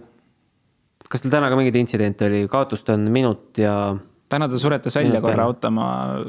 kas 1.10 1.24
tal 1.24 1.34
täna 1.34 1.50
ka 1.50 1.58
mingeid 1.58 1.80
intsidente 1.80 2.28
oli, 2.28 2.46
kaotust 2.52 2.90
on 2.94 3.10
minut 3.12 3.58
ja? 3.58 3.96
täna 4.32 4.48
ta 4.48 4.60
suretas 4.60 4.96
välja 4.96 5.22
korra 5.22 5.50
auto, 5.50 5.72
ma 5.72 5.88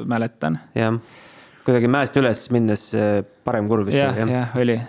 mäletan. 0.09 0.59
jah, 0.75 0.97
kuidagi 1.65 1.91
mäest 1.91 2.17
üles 2.19 2.47
minnes 2.51 2.89
äh, 2.97 3.21
parem 3.45 3.69
kurv 3.71 3.87
vist 3.91 3.99
jah, 3.99 4.17
jah, 4.17 4.57
oli. 4.59 4.79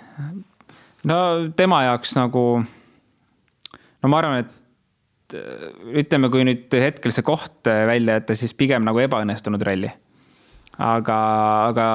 no 1.04 1.18
tema 1.56 1.84
jaoks 1.90 2.16
nagu, 2.18 2.44
no 2.64 4.12
ma 4.12 4.22
arvan, 4.22 4.46
et 4.46 5.36
äh, 5.38 5.68
ütleme, 6.02 6.32
kui 6.32 6.48
nüüd 6.48 6.80
hetkel 6.80 7.12
see 7.14 7.26
koht 7.26 7.68
välja 7.68 8.18
jätta, 8.18 8.38
siis 8.38 8.56
pigem 8.56 8.86
nagu 8.88 9.04
ebaõnnestunud 9.04 9.62
ralli. 9.68 9.92
aga, 10.80 11.18
aga 11.68 11.88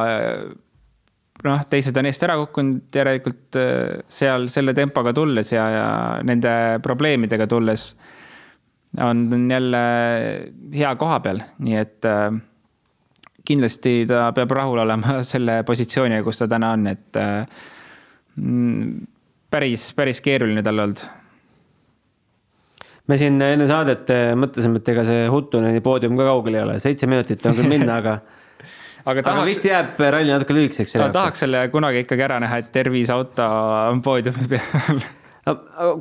noh, 1.45 1.65
teised 1.71 1.97
on 1.99 2.09
eest 2.09 2.23
ära 2.27 2.37
kukkunud, 2.41 2.87
järelikult 2.95 3.59
äh, 3.59 3.99
seal 4.11 4.47
selle 4.51 4.75
tempoga 4.77 5.13
tulles 5.15 5.53
ja, 5.53 5.67
ja 5.73 5.89
nende 6.25 6.53
probleemidega 6.85 7.47
tulles 7.49 7.93
on 9.05 9.51
jälle 9.51 9.81
hea 10.73 10.95
koha 10.97 11.19
peal, 11.21 11.43
nii 11.61 11.77
et 11.77 12.09
äh, 12.09 12.31
kindlasti 13.45 14.03
ta 14.09 14.29
peab 14.35 14.51
rahul 14.57 14.81
olema 14.85 15.19
selle 15.33 15.61
positsiooniga, 15.67 16.25
kus 16.25 16.41
ta 16.41 16.49
täna 16.49 16.73
on, 16.77 16.89
et 16.91 17.21
mm, 18.35 19.07
päris, 19.51 19.89
päris 19.97 20.21
keeruline 20.25 20.63
tal 20.65 20.85
olnud. 20.85 21.05
Me 23.09 23.17
siin 23.17 23.41
enne 23.41 23.65
saadet 23.69 24.11
äh, 24.13 24.35
mõtlesime, 24.37 24.77
et 24.81 24.91
ega 24.93 25.03
see 25.07 25.23
Huttuneni 25.33 25.81
poodium 25.81 26.17
ka 26.19 26.27
kaugel 26.27 26.59
ei 26.59 26.61
ole, 26.61 26.75
seitse 26.83 27.09
minutit 27.09 27.45
on 27.49 27.57
küll 27.57 27.71
minna, 27.71 27.97
aga 28.03 28.19
aga, 29.05 29.23
tahaks, 29.23 29.45
vist 29.51 29.69
jääb 29.69 29.99
ralli 29.99 30.33
natuke 30.33 30.57
lühikeseks. 30.57 30.97
ta 30.97 31.11
tahaks 31.13 31.45
selle 31.45 31.67
kunagi 31.73 32.03
ikkagi 32.05 32.27
ära 32.27 32.41
näha, 32.43 32.63
et 32.63 32.73
terviseauto 32.75 33.47
on 33.93 34.03
poodiumi 34.05 34.51
peal 34.51 35.07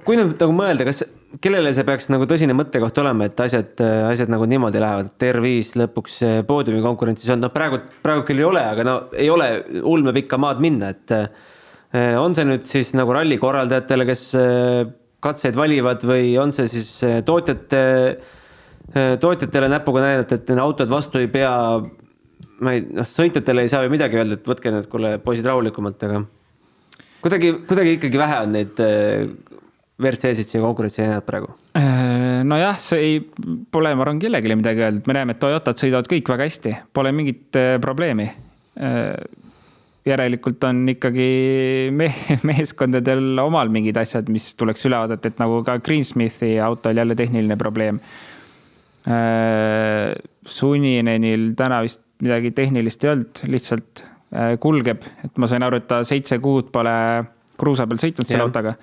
kui 0.05 0.19
nüüd 0.19 0.35
nagu 0.41 0.55
mõelda, 0.55 0.87
kas, 0.89 1.03
kellele 1.43 1.71
see 1.77 1.87
peaks 1.87 2.09
nagu 2.13 2.27
tõsine 2.29 2.55
mõttekoht 2.57 2.99
olema, 3.03 3.29
et 3.29 3.41
asjad, 3.41 3.81
asjad 4.11 4.33
nagu 4.33 4.49
niimoodi 4.49 4.81
lähevad, 4.83 5.11
et 5.13 5.27
R5 5.31 5.83
lõpuks 5.83 6.19
poodiumi 6.49 6.83
konkurentsis 6.85 7.31
on, 7.35 7.43
noh, 7.45 7.53
praegu, 7.55 7.81
praegu 8.05 8.27
küll 8.29 8.43
ei 8.43 8.49
ole, 8.49 8.65
aga 8.75 8.87
no 8.87 8.97
ei 9.17 9.29
ole 9.33 9.51
ulmepikka 9.89 10.41
maad 10.41 10.63
minna, 10.65 10.93
et 10.95 11.15
on 12.21 12.37
see 12.37 12.49
nüüd 12.49 12.67
siis 12.69 12.93
nagu 12.99 13.15
ralli 13.17 13.39
korraldajatele, 13.41 14.09
kes 14.09 14.25
katseid 15.25 15.57
valivad 15.59 16.05
või 16.07 16.35
on 16.41 16.53
see 16.55 16.69
siis 16.71 16.91
tootjate, 17.27 17.81
tootjatele 19.23 19.71
näpuga 19.73 20.05
näidata, 20.05 20.39
et 20.39 20.53
need 20.53 20.63
autod 20.63 20.93
vastu 20.93 21.23
ei 21.23 21.31
pea. 21.33 21.55
Ma 22.65 22.75
ei, 22.77 22.85
noh, 22.99 23.07
sõitjatele 23.09 23.65
ei 23.65 23.73
saa 23.73 23.85
ju 23.87 23.93
midagi 23.93 24.19
öelda, 24.19 24.39
et 24.39 24.51
võtke 24.51 24.73
need, 24.75 24.89
kuule, 24.91 25.17
poisid 25.23 25.47
rahulikumalt, 25.49 26.05
aga 26.09 26.23
kuidagi, 27.25 27.55
kuidagi 27.69 27.97
ikkagi 27.99 28.21
vähe 28.21 28.43
on 28.45 28.55
neid 28.57 28.83
eh, 28.85 29.25
WRC-sid 29.99 30.47
siia 30.47 30.63
konkurentsi 30.63 31.03
jäänud 31.03 31.27
praegu. 31.27 31.51
nojah, 32.49 32.79
see 32.83 33.03
ei, 33.03 33.19
pole, 33.73 33.95
ma 33.99 34.07
arvan, 34.07 34.21
kellelegi 34.23 34.59
midagi 34.59 34.87
öelda, 34.87 35.03
me 35.11 35.19
näeme, 35.19 35.35
et 35.35 35.43
Toyotad 35.43 35.81
sõidavad 35.81 36.11
kõik 36.11 36.31
väga 36.35 36.47
hästi, 36.47 36.77
pole 36.95 37.15
mingit 37.15 37.59
probleemi 37.83 38.29
järelikult 40.09 40.65
on 40.69 40.83
ikkagi 40.95 41.29
me 41.95 42.09
meeskondadel 42.49 43.39
omal 43.43 43.71
mingid 43.73 43.99
asjad, 44.01 44.29
mis 44.33 44.51
tuleks 44.59 44.87
üle 44.89 45.01
vaadata, 45.01 45.31
et 45.31 45.41
nagu 45.43 45.61
ka 45.67 45.79
Greensmithi 45.85 46.57
autol 46.63 47.01
jälle 47.01 47.17
tehniline 47.19 47.59
probleem. 47.61 48.01
Äh, 49.09 50.13
Suninenil 50.49 51.53
täna 51.57 51.83
vist 51.85 52.03
midagi 52.25 52.53
tehnilist 52.57 53.05
ei 53.05 53.13
olnud, 53.13 53.43
lihtsalt 53.51 54.05
äh, 54.05 54.55
kulgeb, 54.63 55.05
et 55.25 55.37
ma 55.39 55.51
sain 55.51 55.65
aru, 55.67 55.81
et 55.81 55.89
ta 55.91 56.03
seitse 56.07 56.41
kuud 56.43 56.73
pole 56.75 56.95
kruusa 57.59 57.87
peal 57.91 58.03
sõitnud 58.03 58.29
selle 58.29 58.47
autoga. 58.47 58.75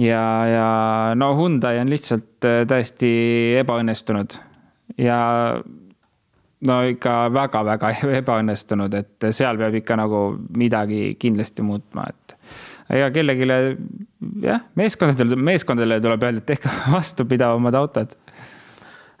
ja, 0.00 0.22
ja 0.52 0.68
no 1.18 1.32
Hyundai 1.38 1.80
on 1.82 1.92
lihtsalt 1.92 2.48
äh, 2.48 2.62
täiesti 2.68 3.10
ebaõnnestunud 3.60 4.38
ja 5.00 5.18
no 6.66 6.78
ikka 6.90 7.18
väga-väga 7.34 7.92
ebaõnnestunud, 8.22 8.94
et 8.98 9.28
seal 9.34 9.60
peab 9.60 9.76
ikka 9.80 9.98
nagu 10.00 10.22
midagi 10.56 11.14
kindlasti 11.20 11.66
muutma, 11.66 12.08
et 12.10 12.36
ega 12.98 13.10
kellelegi, 13.12 13.48
jah, 14.46 14.64
meeskondadele, 14.78 15.36
meeskondadele 15.50 16.00
tuleb 16.04 16.24
öelda, 16.24 16.42
et 16.42 16.48
tehke 16.54 16.72
vastupidavamad 16.96 17.76
autod. 17.78 18.16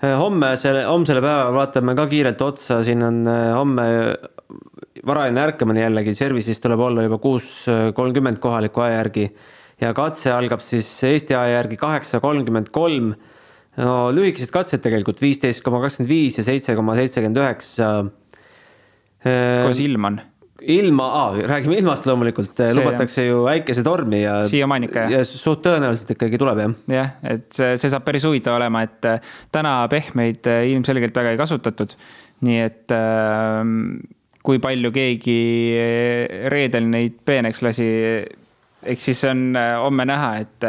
Homme 0.02 0.52
selle, 0.60 0.84
homsele 0.86 1.22
päevale 1.24 1.54
vaatame 1.56 1.94
ka 1.98 2.06
kiirelt 2.10 2.42
otsa, 2.42 2.82
siin 2.86 3.02
on 3.02 3.22
eh, 3.26 3.46
homme 3.56 3.86
varajane 5.06 5.42
ärkamine 5.42 5.82
jällegi, 5.84 6.14
service'is 6.18 6.60
tuleb 6.62 6.80
olla 6.82 7.04
juba 7.06 7.18
kuus 7.22 7.66
kolmkümmend 7.94 8.40
kohaliku 8.42 8.82
aja 8.84 8.98
järgi 8.98 9.28
ja 9.82 9.92
katse 9.94 10.32
algab 10.34 10.62
siis 10.66 10.88
Eesti 11.06 11.36
aja 11.38 11.58
järgi 11.60 11.78
kaheksa 11.78 12.20
kolmkümmend 12.22 12.70
kolm 12.74 13.12
no 13.78 13.92
lühikesed 14.14 14.50
katsed 14.54 14.82
tegelikult 14.84 15.22
viisteist 15.22 15.62
koma 15.66 15.82
kakskümmend 15.84 16.10
viis 16.10 16.38
ja 16.40 16.46
seitse 16.46 16.74
koma 16.78 16.96
seitsekümmend 16.98 17.38
üheksa. 17.42 17.92
kuidas 19.22 19.82
ilm 19.82 20.10
on? 20.10 20.20
Ilma 20.62 21.06
ah,, 21.14 21.36
räägime 21.46 21.76
ilmast 21.78 22.06
loomulikult, 22.06 22.58
lubatakse 22.74 23.24
ju 23.26 23.44
äikesetormi 23.46 24.22
ja. 24.22 24.38
siiamaani 24.42 24.88
ikka 24.90 25.04
jah? 25.06 25.12
ja 25.18 25.26
suht 25.26 25.62
tõenäoliselt 25.66 26.10
ikkagi 26.16 26.40
tuleb 26.40 26.62
jah. 26.64 26.74
jah, 26.94 27.12
et 27.30 27.46
see, 27.54 27.76
see 27.78 27.92
saab 27.92 28.06
päris 28.06 28.26
huvitav 28.26 28.58
olema, 28.58 28.82
et 28.88 29.06
äh, 29.06 29.20
täna 29.54 29.76
pehmeid 29.92 30.48
äh, 30.50 30.64
ilmselgelt 30.72 31.16
väga 31.16 31.34
ei 31.34 31.40
kasutatud. 31.40 31.94
nii 32.48 32.58
et 32.64 32.94
äh, 32.94 33.62
kui 34.42 34.58
palju 34.62 34.90
keegi 34.94 35.38
äh, 35.78 36.50
reedel 36.50 36.90
neid 36.90 37.22
peeneks 37.28 37.62
lasi 37.62 37.88
eks 38.88 39.08
siis 39.10 39.24
on 39.30 39.54
homme 39.82 40.04
näha, 40.06 40.34
et 40.42 40.66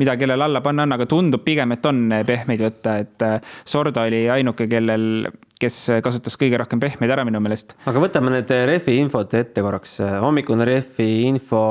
mida 0.00 0.16
kellele 0.18 0.44
alla 0.44 0.62
panna 0.64 0.86
on, 0.86 0.96
aga 0.96 1.06
tundub 1.08 1.44
pigem, 1.46 1.74
et 1.76 1.86
on 1.88 2.02
äh, 2.14 2.24
pehmeid 2.26 2.64
võtta, 2.64 2.96
et 3.04 3.24
Sorda 3.68 4.06
oli 4.08 4.24
ainuke, 4.32 4.66
kellel, 4.70 5.28
kes 5.60 5.78
kasutas 6.04 6.38
kõige 6.40 6.60
rohkem 6.60 6.80
pehmeid 6.82 7.12
ära 7.12 7.26
minu 7.28 7.42
meelest. 7.44 7.76
aga 7.90 8.02
võtame 8.02 8.32
need 8.34 8.52
rehvi 8.70 8.96
infot 9.02 9.34
ette 9.36 9.64
korraks, 9.64 9.98
hommikune 10.24 10.68
rehvi 10.68 11.10
info. 11.28 11.64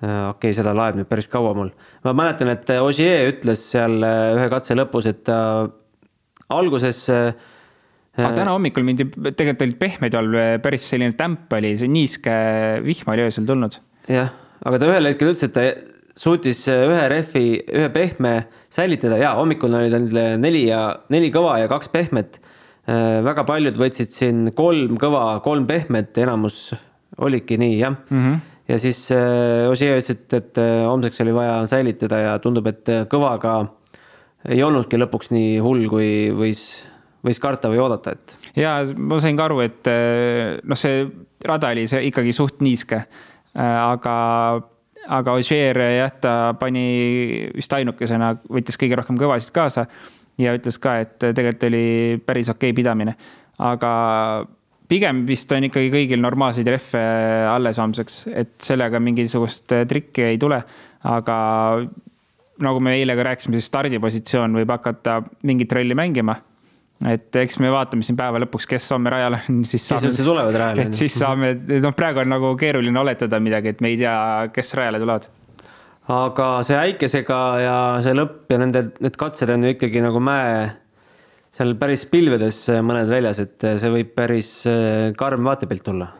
okei 0.00 0.32
okay,, 0.32 0.56
seda 0.56 0.74
laeb 0.76 0.98
nüüd 0.98 1.10
päris 1.10 1.30
kaua 1.30 1.54
mul. 1.54 1.70
ma 2.06 2.16
mäletan, 2.24 2.50
et 2.54 2.74
Ogier 2.80 3.30
ütles 3.34 3.62
seal 3.74 4.00
ühe 4.02 4.50
katse 4.52 4.76
lõpus, 4.78 5.06
et 5.10 5.22
ta 5.28 5.38
alguses 6.50 7.06
aga 7.10 8.34
täna 8.34 8.56
hommikul 8.56 8.84
mindi, 8.84 9.06
tegelikult 9.06 9.66
olid 9.68 9.80
pehmed 9.80 10.18
all, 10.18 10.38
päris 10.64 10.88
selline 10.90 11.14
tämp 11.16 11.52
oli, 11.56 11.76
see 11.78 11.88
niiske 11.88 12.36
vihm 12.84 13.12
oli 13.14 13.28
öösel 13.28 13.46
tulnud. 13.46 13.78
jah 14.10 14.32
aga 14.66 14.80
ta 14.80 14.90
ühel 14.90 15.10
hetkel 15.10 15.32
ütles, 15.32 15.48
et 15.48 15.54
ta 15.56 15.64
suutis 16.20 16.62
ühe 16.68 17.04
rehvi, 17.10 17.44
ühe 17.64 17.88
pehme 17.94 18.34
säilitada 18.72 19.18
ja 19.20 19.32
hommikul 19.38 19.72
olid 19.76 19.96
neil 19.96 20.38
neli 20.42 20.66
ja 20.68 20.82
neli 21.12 21.30
kõva 21.32 21.56
ja 21.62 21.70
kaks 21.70 21.90
pehmet. 21.92 22.40
Äh, 22.90 23.20
väga 23.24 23.44
paljud 23.48 23.76
võtsid 23.80 24.12
siin 24.12 24.52
kolm 24.56 24.98
kõva, 25.00 25.40
kolm 25.44 25.66
pehmet, 25.68 26.16
enamus 26.20 26.70
olidki 27.20 27.58
nii 27.60 27.74
jah 27.78 27.92
mm. 27.92 28.20
-hmm. 28.20 28.38
ja 28.72 28.78
siis 28.80 29.02
äh, 29.12 29.68
Ossier 29.70 30.00
ütles, 30.00 30.16
et, 30.16 30.32
et 30.34 30.60
äh, 30.60 30.84
homseks 30.88 31.20
oli 31.24 31.34
vaja 31.36 31.58
säilitada 31.70 32.22
ja 32.24 32.38
tundub, 32.38 32.66
et 32.66 32.88
kõvaga 33.12 33.58
ei 34.48 34.62
olnudki 34.64 34.96
lõpuks 34.96 35.30
nii 35.36 35.58
hull, 35.60 35.84
kui 35.92 36.30
võis, 36.32 36.62
võis 37.24 37.40
karta 37.40 37.68
või 37.68 37.82
oodata, 37.84 38.16
et. 38.16 38.36
ja 38.56 38.78
ma 38.96 39.20
sain 39.20 39.36
ka 39.36 39.50
aru, 39.50 39.60
et 39.60 39.90
noh, 40.64 40.78
see 40.80 41.04
rada 41.44 41.74
oli 41.76 41.84
see 41.88 42.06
ikkagi 42.08 42.32
suht 42.32 42.64
niiske 42.64 43.04
Äh, 43.50 43.62
aga, 43.66 44.62
aga 45.08 45.34
Ogier 45.38 45.78
jah, 45.96 46.12
ta 46.20 46.32
pani 46.60 47.48
vist 47.56 47.72
ainukesena, 47.72 48.34
võttis 48.50 48.78
kõige 48.80 48.98
rohkem 49.00 49.18
kõvasid 49.20 49.52
kaasa 49.54 49.86
ja 50.40 50.54
ütles 50.56 50.78
ka, 50.80 50.98
et 51.04 51.16
tegelikult 51.20 51.68
oli 51.70 51.84
päris 52.26 52.50
okei 52.52 52.70
okay 52.70 52.76
pidamine. 52.76 53.16
aga 53.58 53.90
pigem 54.88 55.24
vist 55.26 55.52
on 55.52 55.64
ikkagi 55.68 55.90
kõigil 55.92 56.20
normaalseid 56.20 56.68
rehve 56.68 57.02
alles 57.48 57.78
homseks, 57.78 58.22
et 58.32 58.54
sellega 58.64 59.00
mingisugust 59.00 59.72
trikki 59.88 60.24
ei 60.32 60.38
tule, 60.38 60.60
aga 61.04 61.36
nagu 62.60 62.80
me 62.80 62.96
eile 62.98 63.16
ka 63.16 63.24
rääkisime, 63.30 63.56
siis 63.56 63.70
stardipositsioon 63.70 64.60
võib 64.60 64.72
hakata 64.74 65.20
mingit 65.48 65.72
rolli 65.72 65.96
mängima 65.96 66.36
et 67.08 67.36
eks 67.40 67.56
me 67.62 67.70
vaatame 67.72 68.04
siin 68.04 68.18
päeva 68.18 68.40
lõpuks, 68.42 68.66
kes 68.68 68.90
homme 68.92 69.12
rajal 69.12 69.38
on, 69.38 69.62
siis 69.70 69.86
saame. 69.88 70.02
kes 70.02 70.10
üldse 70.12 70.26
tulevad 70.26 70.58
rajale. 70.62 70.86
et 70.88 70.98
siis 70.98 71.16
saame, 71.16 71.54
noh, 71.80 71.94
praegu 71.96 72.24
on 72.24 72.32
nagu 72.34 72.52
keeruline 72.60 73.00
oletada 73.00 73.40
midagi, 73.42 73.74
et 73.74 73.84
me 73.84 73.92
ei 73.94 74.00
tea, 74.02 74.16
kes 74.54 74.74
rajale 74.78 75.00
tulevad. 75.02 75.28
aga 76.10 76.50
see 76.66 76.76
äikesega 76.76 77.40
ja 77.64 77.76
see 78.04 78.16
lõpp 78.18 78.52
ja 78.52 78.60
nende, 78.60 78.86
need 79.00 79.18
katsed 79.20 79.52
on 79.54 79.64
ju 79.64 79.74
ikkagi 79.76 80.02
nagu 80.04 80.20
mäe, 80.24 80.66
seal 81.54 81.72
päris 81.80 82.04
pilvedes 82.10 82.66
mõned 82.84 83.08
väljas, 83.10 83.40
et 83.42 83.70
see 83.80 83.92
võib 83.92 84.12
päris 84.16 84.52
eh, 84.70 85.10
karm 85.18 85.48
vaatepilt 85.48 85.86
tulla. 85.86 86.10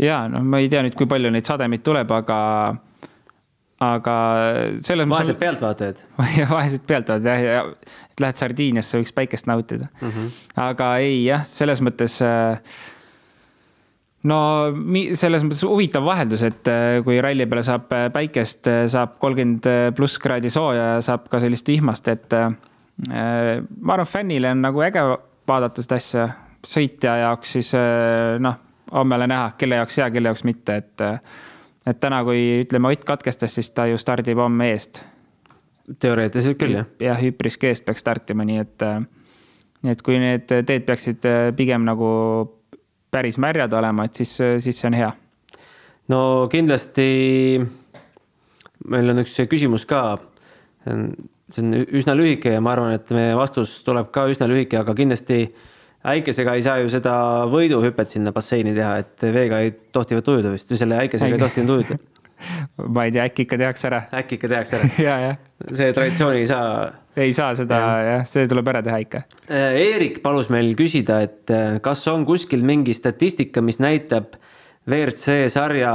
ja 0.00 0.24
noh, 0.32 0.40
ma 0.40 0.62
ei 0.62 0.72
tea 0.72 0.86
nüüd, 0.86 0.96
kui 0.96 1.10
palju 1.10 1.34
neid 1.34 1.48
sademeid 1.48 1.84
tuleb, 1.84 2.16
aga 2.22 2.38
aga 3.82 4.16
selles 4.84 5.08
mõttes. 5.08 5.32
vaesed 5.32 5.40
pealtvaatajad 5.40 6.02
vaesed 6.54 6.86
pealtvaatajad 6.88 7.28
jah, 7.28 7.44
ja 7.44 8.00
et 8.12 8.22
lähed 8.22 8.40
Sardiiniasse, 8.40 9.00
võiks 9.00 9.14
päikest 9.16 9.48
nautida 9.50 9.88
mm. 10.00 10.08
-hmm. 10.08 10.32
aga 10.68 10.96
ei 11.02 11.22
jah, 11.24 11.44
selles 11.48 11.82
mõttes. 11.84 12.18
Äh, 12.24 12.60
no 14.28 14.38
selles 15.18 15.46
mõttes 15.46 15.64
huvitav 15.66 16.04
vaheldus, 16.06 16.44
et 16.46 16.68
äh, 16.70 17.00
kui 17.04 17.20
ralli 17.24 17.46
peale 17.46 17.64
saab 17.66 17.92
äh, 17.96 18.08
päikest, 18.12 18.70
saab 18.92 19.16
kolmkümmend 19.22 19.68
pluss 19.96 20.18
kraadi 20.22 20.50
sooja 20.50 20.94
ja 20.94 21.00
saab 21.00 21.28
ka 21.32 21.40
sellist 21.42 21.68
vihmast, 21.68 22.08
et 22.08 22.36
ma 23.08 23.94
arvan, 23.94 24.06
fännile 24.06 24.50
on 24.52 24.60
nagu 24.62 24.82
äge 24.84 25.00
vaadata 25.48 25.82
seda 25.82 25.96
asja, 25.98 26.26
sõitja 26.62 27.16
jaoks 27.24 27.56
siis 27.56 27.72
noh, 28.38 28.60
homme 28.92 29.16
ole 29.16 29.26
näha, 29.26 29.54
kelle 29.58 29.80
jaoks 29.80 29.96
hea, 29.98 30.10
kelle 30.12 30.30
jaoks 30.30 30.44
mitte, 30.46 30.76
et 30.76 31.02
et 31.86 32.00
täna, 32.00 32.22
kui 32.24 32.62
ütleme, 32.62 32.92
Ott 32.92 33.04
katkestas, 33.04 33.54
siis 33.54 33.70
ta 33.70 33.86
ju 33.90 33.98
stardib 33.98 34.38
homme 34.38 34.70
eest 34.70 35.04
teoreetiliselt 35.98 36.58
küll, 36.60 36.76
jah. 36.78 36.88
jah, 37.02 37.22
üpriski 37.26 37.68
eest 37.70 37.84
peaks 37.86 38.02
startima, 38.04 38.46
nii 38.46 38.62
et, 38.62 38.84
äh, 38.86 39.00
nii 39.82 39.94
et 39.96 40.02
kui 40.06 40.18
need 40.22 40.46
teed 40.50 40.86
peaksid 40.88 41.26
äh, 41.28 41.50
pigem 41.58 41.86
nagu 41.88 42.08
päris 43.12 43.38
märjad 43.42 43.72
olema, 43.76 44.06
et 44.06 44.22
siis, 44.22 44.36
äh, 44.40 44.56
siis 44.62 44.78
see 44.78 44.88
on 44.92 44.98
hea. 44.98 45.10
no 46.12 46.20
kindlasti 46.52 47.08
meil 48.90 49.12
on 49.12 49.22
üks 49.22 49.36
küsimus 49.50 49.86
ka. 49.88 50.18
see 50.86 51.62
on 51.62 51.74
üsna 51.94 52.14
lühike 52.18 52.56
ja 52.56 52.62
ma 52.64 52.72
arvan, 52.74 52.96
et 52.96 53.10
meie 53.14 53.36
vastus 53.38 53.80
tuleb 53.86 54.10
ka 54.14 54.26
üsna 54.30 54.48
lühike, 54.50 54.78
aga 54.80 54.94
kindlasti 54.98 55.44
äikesega 56.08 56.54
ei 56.58 56.64
saa 56.64 56.78
ju 56.82 56.88
seda 56.92 57.14
võiduhüpet 57.50 58.16
sinna 58.16 58.32
basseini 58.34 58.74
teha, 58.76 58.96
et 59.02 59.26
veega 59.34 59.60
ei 59.62 59.74
tohtivat 59.94 60.32
ujuda 60.32 60.54
vist 60.54 60.72
või 60.72 60.80
selle 60.80 60.98
äikesega 61.04 61.36
ei 61.36 61.42
tohtinud 61.42 61.76
ujuda. 61.76 61.98
ma 62.94 63.04
ei 63.06 63.12
tea, 63.14 63.26
äkki 63.28 63.46
ikka 63.46 63.58
tehakse 63.60 63.86
ära. 63.86 64.00
äkki 64.18 64.38
ikka 64.38 64.50
tehakse 64.50 64.78
ära 64.78 64.88
ja, 65.06 65.18
jah. 65.28 65.36
see 65.70 65.92
traditsioon 65.94 66.38
ei 66.40 66.48
saa. 66.50 66.72
ei 67.16 67.36
saa 67.36 67.52
seda 67.58 67.78
ja. 67.78 67.92
jah, 68.08 68.24
see 68.30 68.48
tuleb 68.50 68.72
ära 68.72 68.82
teha 68.82 68.98
ikka. 69.04 69.22
Eerik 69.52 70.22
palus 70.24 70.50
meil 70.52 70.72
küsida, 70.78 71.20
et 71.28 71.52
äh, 71.54 71.78
kas 71.84 72.02
on 72.10 72.26
kuskil 72.28 72.64
mingi 72.66 72.96
statistika, 72.98 73.62
mis 73.62 73.78
näitab 73.82 74.34
WRC 74.90 75.46
sarja 75.52 75.94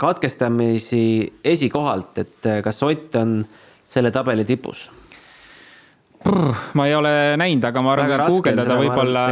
katkestamisi 0.00 1.04
esikohalt, 1.44 2.24
et 2.24 2.48
äh, 2.48 2.62
kas 2.64 2.80
Ott 2.82 3.20
on 3.20 3.42
selle 3.84 4.10
tabeli 4.14 4.46
tipus 4.48 4.88
ma 6.78 6.86
ei 6.86 6.94
ole 6.94 7.12
näinud, 7.40 7.64
aga 7.66 7.82
ma 7.84 7.94
arvan, 7.94 8.10
kui 8.12 8.36
guugeldada 8.36 8.76
võib-olla, 8.78 9.24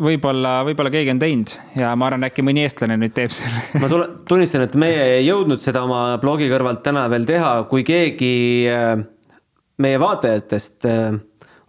võib-olla, 0.00 0.52
võib-olla 0.66 0.92
keegi 0.94 1.12
on 1.14 1.20
teinud 1.22 1.54
ja 1.78 1.92
ma 1.98 2.08
arvan, 2.08 2.28
äkki 2.28 2.44
mõni 2.46 2.64
eestlane 2.66 2.96
nüüd 3.00 3.14
teeb 3.16 3.32
selle 3.34 3.82
ma 3.82 3.90
tule, 3.90 4.08
tunnistan, 4.28 4.66
et 4.66 4.76
meie 4.80 5.02
ei 5.18 5.26
jõudnud 5.26 5.62
seda 5.62 5.84
oma 5.86 6.04
blogi 6.22 6.48
kõrvalt 6.52 6.82
täna 6.86 7.04
veel 7.12 7.26
teha, 7.28 7.52
kui 7.70 7.84
keegi 7.86 8.32
äh, 8.72 8.94
meie 9.82 10.00
vaatajatest 10.02 10.88
äh, 10.88 11.16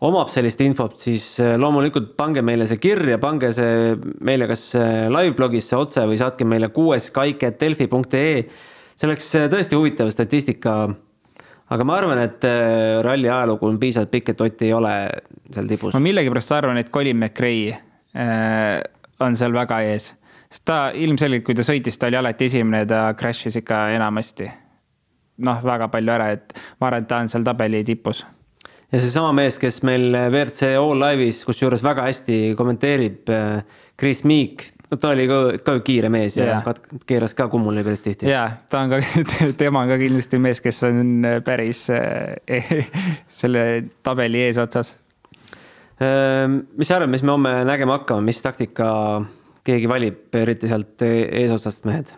omab 0.04 0.32
sellist 0.34 0.62
infot, 0.66 0.98
siis 1.02 1.28
äh, 1.44 1.56
loomulikult 1.60 2.14
pange 2.20 2.44
meile 2.46 2.68
see 2.70 2.82
kirja, 2.82 3.20
pange 3.24 3.54
see 3.56 3.96
meile 4.24 4.50
kas 4.52 4.70
live 4.76 5.36
blogisse 5.40 5.80
otse 5.80 6.06
või 6.10 6.20
saatke 6.22 6.48
meile 6.48 6.72
kuueskaik.delfi.ee. 6.76 8.38
see 8.94 9.10
oleks 9.10 9.34
tõesti 9.52 9.80
huvitav 9.80 10.14
statistika 10.14 10.78
aga 11.70 11.86
ma 11.88 11.98
arvan, 11.98 12.20
et 12.26 12.44
äh, 12.48 13.00
ralli 13.06 13.30
ajalugu 13.30 13.70
on 13.70 13.80
piisavalt 13.82 14.12
pikk, 14.12 14.34
et 14.34 14.42
Ott 14.42 14.66
ei 14.66 14.74
ole 14.74 14.94
seal 15.54 15.70
tipus. 15.70 15.94
ma 15.94 16.04
millegipärast 16.04 16.52
arvan, 16.52 16.82
et 16.82 16.92
Colin 16.92 17.18
McRae 17.18 17.72
äh, 17.72 18.82
on 19.24 19.38
seal 19.40 19.56
väga 19.56 19.82
ees, 19.88 20.12
sest 20.50 20.66
ta 20.68 20.92
ilmselgelt, 20.92 21.46
kui 21.48 21.56
ta 21.56 21.66
sõitis, 21.66 21.98
ta 22.00 22.12
oli 22.12 22.20
alati 22.20 22.50
esimene, 22.52 22.86
ta 22.90 23.08
crash'is 23.20 23.58
ikka 23.62 23.88
enamasti. 23.96 24.52
noh, 25.44 25.64
väga 25.66 25.88
palju 25.90 26.12
ära, 26.14 26.32
et 26.36 26.54
ma 26.80 26.88
arvan, 26.92 27.04
et 27.04 27.10
ta 27.10 27.24
on 27.24 27.32
seal 27.32 27.46
tabeli 27.46 27.84
tipus 27.88 28.26
ja 28.94 29.00
seesama 29.02 29.32
mees, 29.34 29.58
kes 29.58 29.82
meil 29.88 30.12
WRC 30.14 30.76
All 30.78 31.02
Live'is, 31.02 31.42
kusjuures 31.48 31.82
väga 31.84 32.06
hästi 32.06 32.54
kommenteerib, 32.60 33.30
äh, 33.34 33.64
Chris 33.98 34.24
Meek, 34.28 34.68
no 34.94 35.00
ta 35.02 35.14
oli 35.16 35.28
ka, 35.30 35.40
ka 35.66 35.78
kiire 35.86 36.10
mees 36.14 36.38
ja 36.38 36.46
yeah. 36.46 36.82
keeras 37.10 37.34
ka 37.38 37.48
kummuli 37.50 37.84
päris 37.86 38.04
tihti. 38.06 38.30
ja, 38.30 38.46
ta 38.70 38.84
on 38.86 38.94
ka, 38.94 39.02
tema 39.62 39.84
on 39.84 39.94
ka 39.94 40.00
kindlasti 40.02 40.40
mees, 40.42 40.62
kes 40.62 40.84
on 40.88 41.30
päris 41.46 41.88
eh, 41.94 42.74
selle 43.42 43.66
tabeli 44.06 44.46
eesotsas. 44.50 44.98
Mis 46.04 46.90
sa 46.90 46.98
arvad, 46.98 47.12
mis 47.14 47.22
me 47.24 47.32
homme 47.32 47.52
nägema 47.70 48.00
hakkame, 48.00 48.26
mis 48.28 48.42
taktika 48.44 48.88
keegi 49.64 49.88
valib, 49.88 50.26
eriti 50.36 50.68
sealt 50.68 51.06
eesotsast 51.06 51.86
mehed? 51.88 52.12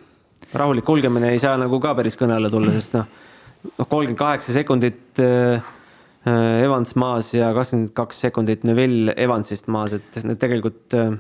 rahulik 0.56 0.86
kulgemine 0.86 1.34
ei 1.34 1.40
saa 1.42 1.56
nagu 1.60 1.80
ka 1.84 1.94
päris 1.98 2.18
kõne 2.20 2.38
alla 2.38 2.50
tulla, 2.52 2.74
sest 2.76 2.96
noh, 2.96 3.08
noh, 3.66 3.88
kolmkümmend 3.88 4.20
kaheksa 4.20 4.56
sekundit 4.56 5.22
äh, 5.24 5.72
Evans 6.26 6.96
maas 6.98 7.34
ja 7.36 7.52
kakskümmend 7.54 7.94
kaks 7.98 8.22
sekundit 8.28 8.64
Neville 8.66 9.14
Evansist 9.22 9.68
maas, 9.74 9.94
et 9.98 10.22
need 10.24 10.40
tegelikult 10.42 10.96
äh, 10.98 11.18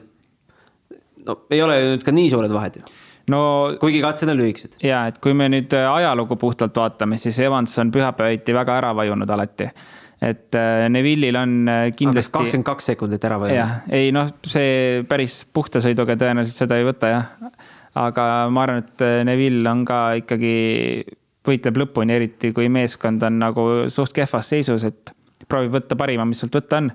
no 1.25 1.39
ei 1.53 1.61
ole 1.65 1.79
ju 1.79 1.89
nüüd 1.93 2.05
ka 2.05 2.13
nii 2.15 2.29
suured 2.33 2.53
vahed 2.55 2.79
ju 2.79 2.85
no 3.31 3.41
kuigi 3.81 4.01
katsed 4.03 4.29
on 4.29 4.39
lühikesed. 4.39 4.79
ja, 4.85 5.05
et 5.09 5.19
kui 5.23 5.35
me 5.37 5.47
nüüd 5.51 5.73
äh, 5.75 5.87
ajalugu 5.89 6.37
puhtalt 6.41 6.75
vaatame, 6.77 7.19
siis 7.21 7.39
Evans 7.43 7.73
on 7.81 7.91
pühapäeviti 7.93 8.55
väga 8.55 8.79
ära 8.81 8.93
vajunud 8.97 9.29
alati. 9.29 9.69
et 10.21 10.55
äh, 10.55 10.85
Neville'il 10.89 11.39
on 11.39 11.55
äh, 11.69 11.89
kindlasti. 11.97 12.33
kakskümmend 12.37 12.69
kaks 12.69 12.91
sekundit 12.93 13.25
ära 13.25 13.39
vajunud. 13.41 13.89
ei 13.89 14.13
noh, 14.15 14.31
see 14.47 15.03
päris 15.09 15.41
puhta 15.53 15.81
sõiduga 15.83 16.17
tõenäoliselt 16.21 16.65
seda 16.65 16.79
ei 16.79 16.87
võta 16.87 17.11
jah. 17.11 17.51
aga 17.95 18.29
ma 18.51 18.65
arvan, 18.67 18.85
et 18.85 19.05
Neville 19.25 19.69
on 19.71 19.85
ka 19.87 19.99
ikkagi, 20.21 20.55
võitleb 21.47 21.83
lõpuni, 21.83 22.17
eriti 22.17 22.51
kui 22.53 22.69
meeskond 22.69 23.23
on 23.25 23.39
nagu 23.41 23.69
suht 23.93 24.13
kehvas 24.13 24.53
seisus, 24.53 24.85
et 24.85 25.15
proovib 25.49 25.79
võtta 25.79 25.97
parima, 25.97 26.25
mis 26.25 26.41
sealt 26.41 26.57
võtta 26.57 26.81
on 26.81 26.91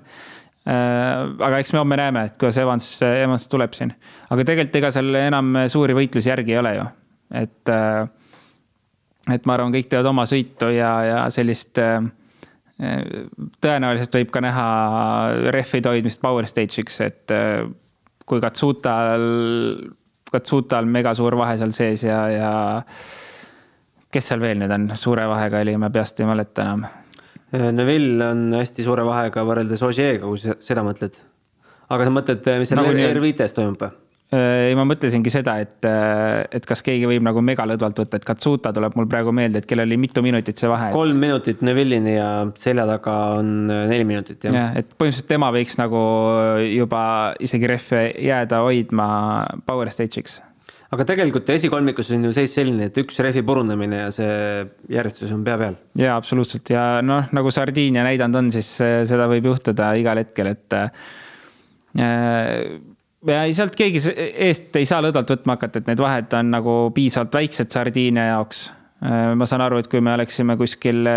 aga 0.65 1.57
eks 1.57 1.73
me 1.73 1.81
homme 1.81 1.97
näeme, 1.97 2.25
et 2.29 2.37
kuidas 2.37 2.59
Evans, 2.61 2.87
Evans 3.01 3.47
tuleb 3.49 3.73
siin. 3.73 3.93
aga 4.29 4.45
tegelikult 4.45 4.75
ega 4.77 4.91
seal 4.93 5.15
enam 5.17 5.55
suuri 5.71 5.95
võitlusi 5.97 6.29
järgi 6.29 6.53
ei 6.55 6.59
ole 6.61 6.75
ju, 6.77 6.89
et. 7.43 7.61
Äh, 7.69 8.09
et 9.31 9.45
ma 9.45 9.53
arvan, 9.53 9.69
kõik 9.69 9.85
teevad 9.87 10.07
oma 10.09 10.23
sõitu 10.25 10.71
ja, 10.73 10.91
ja 11.05 11.17
sellist. 11.33 11.77
Äh, 11.77 12.01
tõenäoliselt 13.61 14.15
võib 14.17 14.31
ka 14.33 14.41
näha 14.41 14.63
rehvide 15.53 15.91
hoidmist 15.91 16.17
power 16.23 16.47
stage'iks, 16.49 16.95
et 17.05 17.33
kui 18.25 18.41
Katsutal, 18.41 19.25
Katsutal 20.31 20.89
mega 20.89 21.13
suur 21.13 21.37
vahe 21.37 21.59
seal 21.61 21.75
sees 21.77 22.07
ja, 22.07 22.23
ja. 22.33 22.49
kes 24.09 24.31
seal 24.31 24.41
veel 24.41 24.57
nüüd 24.63 24.73
on, 24.73 24.89
suure 24.97 25.27
vahega 25.29 25.61
oli, 25.61 25.77
ma 25.77 25.91
peast 25.93 26.23
ei 26.23 26.29
mäleta 26.31 26.65
enam 26.65 26.87
Neville 27.51 28.29
on 28.31 28.45
hästi 28.55 28.85
suure 28.85 29.03
vahega 29.03 29.43
võrreldes 29.47 29.81
Ogier'ga, 29.83 30.23
kui 30.27 30.39
sa 30.39 30.55
seda 30.63 30.85
mõtled. 30.87 31.17
aga 31.91 32.07
sa 32.07 32.13
mõtled, 32.15 32.47
mis 32.61 32.71
seal 32.71 32.79
nagu 32.79 32.95
R5-s 32.95 33.57
toimub 33.57 33.83
või? 33.83 33.97
Äh, 34.31 34.69
ei, 34.69 34.75
ma 34.79 34.85
mõtlesingi 34.87 35.27
seda, 35.27 35.57
et, 35.59 35.83
äh, 35.83 36.45
et 36.55 36.63
kas 36.63 36.79
keegi 36.85 37.03
võib 37.09 37.23
nagu 37.27 37.41
megalõdvalt 37.43 37.97
võtta, 37.99 38.19
et 38.21 38.27
Katsuta 38.29 38.71
tuleb 38.71 38.93
mul 38.95 39.09
praegu 39.11 39.33
meelde, 39.35 39.59
et 39.59 39.67
kellel 39.67 39.89
oli 39.89 39.97
mitu 39.99 40.23
minutit 40.23 40.61
see 40.61 40.69
vahe. 40.71 40.87
kolm 40.95 41.19
minutit 41.19 41.59
Neville'ini 41.67 42.13
ja 42.15 42.29
selja 42.55 42.85
taga 42.87 43.15
on 43.41 43.67
äh, 43.67 43.81
neli 43.91 44.05
minutit, 44.07 44.39
jah. 44.47 44.55
jah, 44.55 44.77
et 44.79 44.93
põhimõtteliselt 44.95 45.27
tema 45.33 45.51
võiks 45.51 45.75
nagu 45.81 46.03
juba 46.63 47.03
isegi 47.43 47.73
rehve 47.73 48.05
jääda 48.23 48.61
hoidma 48.63 49.09
power 49.67 49.91
stage'iks 49.91 50.39
aga 50.91 51.05
tegelikult 51.07 51.49
esikolmikus 51.53 52.11
on 52.15 52.27
ju 52.27 52.33
seis 52.35 52.53
selline, 52.57 52.89
et 52.89 52.97
üks 52.99 53.19
rehvi 53.23 53.43
purunemine 53.47 54.03
ja 54.03 54.09
see 54.13 54.33
järjestus 54.91 55.31
on 55.35 55.43
pea 55.45 55.57
peal. 55.61 55.77
jaa, 55.99 56.17
absoluutselt 56.19 56.71
ja 56.73 56.85
noh, 57.05 57.29
nagu 57.35 57.53
Sardiinia 57.53 58.03
näidanud 58.07 58.41
on, 58.41 58.51
siis 58.55 58.73
äh, 58.83 59.01
seda 59.09 59.29
võib 59.31 59.47
juhtuda 59.53 59.93
igal 59.99 60.19
hetkel, 60.21 60.51
et 60.51 60.75
äh, 60.77 60.91
ja 63.31 63.39
sealt 63.55 63.77
keegi 63.79 64.03
eest 64.49 64.75
ei 64.79 64.89
saa 64.89 64.99
lõdvalt 65.05 65.31
võtma 65.37 65.55
hakata, 65.57 65.79
et 65.79 65.91
need 65.93 66.03
vahed 66.03 66.37
on 66.39 66.53
nagu 66.57 66.77
piisavalt 66.95 67.39
väiksed 67.39 67.71
Sardiinia 67.71 68.27
jaoks. 68.33 68.65
Äh, 69.01 69.31
ma 69.39 69.47
saan 69.47 69.63
aru, 69.63 69.79
et 69.81 69.89
kui 69.91 70.03
me 70.03 70.15
oleksime 70.17 70.57
kuskil 70.59 71.07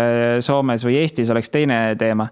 Soomes 0.45 0.87
või 0.87 1.01
Eestis, 1.03 1.33
oleks 1.35 1.51
teine 1.51 1.81
teema. 1.99 2.29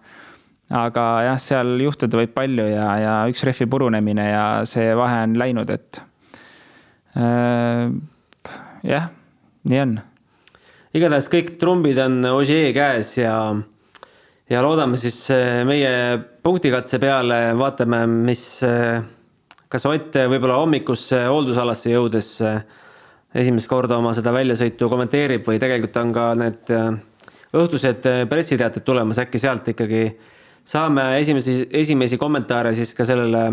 aga 0.74 1.04
jah, 1.28 1.44
seal 1.44 1.76
juhtuda 1.84 2.18
võib 2.22 2.32
palju 2.34 2.72
ja, 2.72 2.88
ja 3.04 3.20
üks 3.30 3.44
rehvi 3.44 3.68
purunemine 3.70 4.30
ja 4.32 4.48
see 4.70 4.96
vahe 4.96 5.20
on 5.28 5.36
läinud, 5.38 5.70
et 5.70 6.00
Äh, 6.02 6.13
jah, 7.14 9.10
nii 9.70 9.82
on. 9.84 9.98
igatahes 10.98 11.30
kõik 11.32 11.56
trumbid 11.62 12.00
on 12.02 12.20
Ogier 12.34 12.72
käes 12.76 13.12
ja, 13.20 13.36
ja 14.50 14.64
loodame 14.66 14.98
siis 15.00 15.20
äh, 15.34 15.62
meie 15.68 15.92
punktikatse 16.44 17.00
peale, 17.02 17.54
vaatame, 17.60 18.04
mis, 18.28 18.46
äh, 18.68 19.04
kas 19.70 19.86
Ott 19.90 20.18
võib-olla 20.18 20.60
hommikusse 20.62 21.26
hooldusalasse 21.30 21.94
jõudes 21.94 22.36
esimest 23.34 23.70
korda 23.70 23.98
oma 23.98 24.14
seda 24.14 24.34
väljasõitu 24.34 24.90
kommenteerib 24.90 25.46
või 25.48 25.62
tegelikult 25.62 25.98
on 26.02 26.14
ka 26.14 26.28
need 26.38 26.70
õhtused 27.54 28.06
pressiteated 28.30 28.86
tulemas, 28.86 29.22
äkki 29.22 29.42
sealt 29.42 29.70
ikkagi 29.74 30.04
saame 30.66 31.20
esimesi, 31.20 31.64
esimesi 31.74 32.18
kommentaare 32.22 32.74
siis 32.78 32.94
ka 32.98 33.06
sellele 33.06 33.44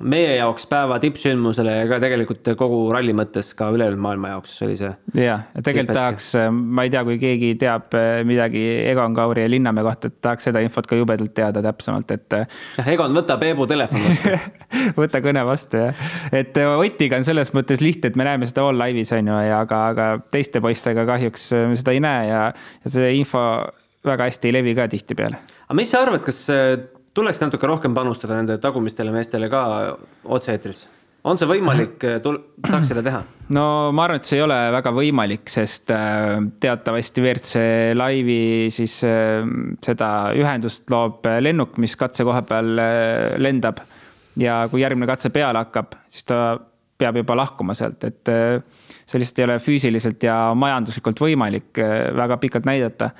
meie 0.00 0.36
jaoks 0.38 0.64
päeva 0.70 0.96
tippsündmusele 1.02 1.74
ja 1.74 1.88
ka 1.90 1.98
tegelikult 2.02 2.48
kogu 2.58 2.80
ralli 2.94 3.14
mõttes 3.16 3.52
ka 3.58 3.68
ülejäänud 3.74 4.00
maailma 4.02 4.32
jaoks 4.32 4.54
oli 4.66 4.76
see. 4.78 4.92
ja, 5.18 5.38
ja 5.54 5.64
tegelikult 5.64 5.96
tahaks, 5.96 6.28
ma 6.50 6.86
ei 6.86 6.92
tea, 6.92 7.02
kui 7.06 7.18
keegi 7.22 7.52
teab 7.60 7.94
eh, 7.98 8.22
midagi 8.28 8.62
Egon 8.90 9.14
Kauri 9.16 9.44
ja 9.44 9.50
Linnamäe 9.52 9.84
kohta, 9.86 10.10
et 10.10 10.18
tahaks 10.24 10.48
seda 10.48 10.62
infot 10.64 10.88
ka 10.88 10.98
jubedalt 10.98 11.34
teada 11.36 11.62
täpsemalt, 11.64 12.14
et. 12.14 12.38
Eh, 12.38 12.56
jah, 12.78 12.92
Egon, 12.94 13.12
võta 13.16 13.36
Peebu 13.40 13.66
telefon 13.70 14.06
vastu 14.06 14.34
võta 15.02 15.22
kõne 15.24 15.44
vastu 15.48 15.84
jah, 15.84 16.08
et 16.32 16.58
Otiga 16.72 17.20
on 17.20 17.28
selles 17.28 17.52
mõttes 17.56 17.84
lihtne, 17.84 18.12
et 18.12 18.18
me 18.18 18.26
näeme 18.28 18.48
seda 18.48 18.64
all 18.68 18.80
live'is 18.80 19.12
on 19.16 19.30
ju, 19.32 19.38
ja 19.46 19.60
aga, 19.66 19.84
aga 19.92 20.08
teiste 20.32 20.62
poistega 20.64 21.06
kahjuks 21.08 21.50
me 21.70 21.78
seda 21.78 21.94
ei 21.94 22.02
näe 22.02 22.26
ja, 22.30 22.42
ja 22.84 22.96
see 22.96 23.12
info 23.20 23.44
väga 24.06 24.26
hästi 24.30 24.50
ei 24.50 24.56
levi 24.58 24.74
ka 24.78 24.88
tihtipeale. 24.90 25.38
aga 25.68 25.78
mis 25.78 25.92
sa 25.92 26.02
arvad, 26.06 26.24
kas 26.26 26.44
tuleks 27.14 27.42
natuke 27.42 27.68
rohkem 27.68 27.94
panustada 27.94 28.38
nende 28.38 28.58
tagumistele 28.62 29.12
meestele 29.14 29.50
ka 29.52 29.62
otse-eetris? 30.24 30.86
on 31.28 31.38
see 31.38 31.46
võimalik, 31.46 32.02
saaks 32.70 32.90
seda 32.90 33.02
teha? 33.06 33.20
no 33.54 33.64
ma 33.94 34.06
arvan, 34.06 34.20
et 34.20 34.28
see 34.28 34.40
ei 34.40 34.44
ole 34.44 34.58
väga 34.74 34.92
võimalik, 34.96 35.46
sest 35.52 35.92
äh, 35.94 36.38
teatavasti 36.62 37.22
WRC 37.22 37.62
laivi 37.98 38.40
siis 38.74 38.98
äh, 39.06 39.44
seda 39.84 40.10
ühendust 40.38 40.90
loob 40.92 41.28
lennuk, 41.44 41.78
mis 41.82 41.94
katsekoha 42.00 42.42
peal 42.48 42.72
äh, 42.82 43.36
lendab. 43.42 43.82
ja 44.40 44.62
kui 44.72 44.82
järgmine 44.82 45.06
katse 45.10 45.30
peale 45.30 45.62
hakkab, 45.62 45.94
siis 46.10 46.26
ta 46.28 46.56
peab 46.98 47.18
juba 47.18 47.36
lahkuma 47.36 47.74
sealt, 47.74 48.04
et 48.06 48.30
see 49.10 49.18
lihtsalt 49.18 49.40
ei 49.40 49.46
ole 49.48 49.56
füüsiliselt 49.60 50.22
ja 50.22 50.36
majanduslikult 50.54 51.18
võimalik 51.20 51.80
väga 52.16 52.36
pikalt 52.38 52.68
näidata. 52.68 53.10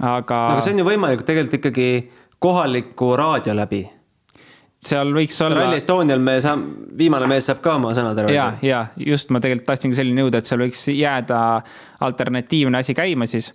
aga. 0.00 0.38
aga 0.54 0.62
see 0.64 0.74
on 0.74 0.82
ju 0.82 0.86
võimalik 0.86 1.24
tegelikult 1.26 1.58
ikkagi 1.58 1.88
kohaliku 2.42 3.12
raadio 3.18 3.54
läbi. 3.56 3.82
seal 4.82 5.12
võiks 5.14 5.36
olla. 5.46 5.60
Rally 5.62 5.78
Estonial 5.78 6.22
me 6.22 6.40
saame, 6.42 6.88
viimane 6.98 7.28
mees 7.30 7.46
saab 7.46 7.60
ka 7.62 7.76
oma 7.78 7.92
sõnad 7.94 8.18
ära 8.18 8.32
ja, 8.34 8.48
ja 8.66 8.86
just 8.98 9.30
ma 9.30 9.40
tegelikult 9.42 9.68
tahtsingi 9.70 9.98
selleni 9.98 10.24
jõuda, 10.24 10.40
et 10.42 10.50
seal 10.50 10.64
võiks 10.64 10.88
jääda 10.90 11.38
alternatiivne 12.02 12.82
asi 12.82 12.96
käima 12.98 13.30
siis. 13.30 13.52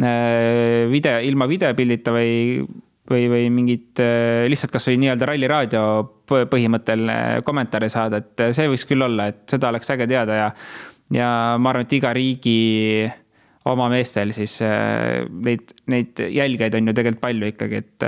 Äh, 0.00 0.86
video, 0.88 1.18
ilma 1.26 1.48
videopildita 1.50 2.12
või, 2.14 2.62
või, 3.10 3.24
või 3.32 3.48
mingit 3.52 3.98
äh, 4.00 4.46
lihtsalt 4.48 4.70
kasvõi 4.76 5.00
nii-öelda 5.02 5.26
ralliraadio 5.26 5.82
põhimõttel 6.30 7.10
kommentaare 7.44 7.88
saada, 7.90 8.22
et 8.22 8.44
see 8.54 8.70
võiks 8.70 8.86
küll 8.86 9.02
olla, 9.02 9.26
et 9.32 9.42
seda 9.50 9.72
oleks 9.74 9.90
äge 9.90 10.06
teada 10.12 10.38
ja. 10.38 10.46
ja 11.18 11.32
ma 11.58 11.74
arvan, 11.74 11.88
et 11.88 11.98
iga 11.98 12.14
riigi 12.14 12.60
oma 13.68 13.90
meestel 13.92 14.30
siis 14.32 14.54
neid, 14.62 15.74
neid 15.92 16.20
jälgijaid 16.32 16.78
on 16.78 16.88
ju 16.88 16.94
tegelikult 16.96 17.20
palju 17.20 17.50
ikkagi, 17.52 17.82
et 17.84 18.06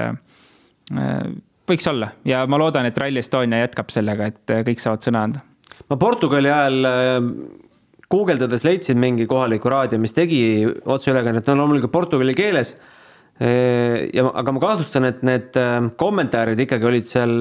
võiks 1.69 1.89
olla 1.91 2.13
ja 2.29 2.45
ma 2.51 2.61
loodan, 2.61 2.87
et 2.89 2.99
Rally 2.99 3.23
Estonia 3.23 3.63
jätkab 3.63 3.93
sellega, 3.95 4.31
et 4.33 4.53
äh, 4.53 4.63
kõik 4.67 4.83
saavad 4.83 5.05
sõna 5.07 5.27
anda. 5.29 5.43
ma 5.91 5.99
Portugali 6.01 6.51
ajal 6.51 6.89
äh, 6.89 7.19
guugeldades 8.13 8.65
leidsin 8.67 9.01
mingi 9.01 9.27
kohaliku 9.29 9.71
raadio, 9.73 10.01
mis 10.03 10.17
tegi 10.17 10.43
otseülekannet, 10.67 11.47
no 11.49 11.63
loomulikult 11.63 11.95
portugali 11.95 12.35
keeles. 12.37 12.75
Äh, 13.41 14.11
ja, 14.13 14.27
aga 14.29 14.53
ma 14.53 14.63
kahtlustan, 14.63 15.09
et 15.09 15.23
need 15.25 15.57
kommentaarid 16.01 16.61
ikkagi 16.67 16.89
olid 16.91 17.09
seal 17.09 17.33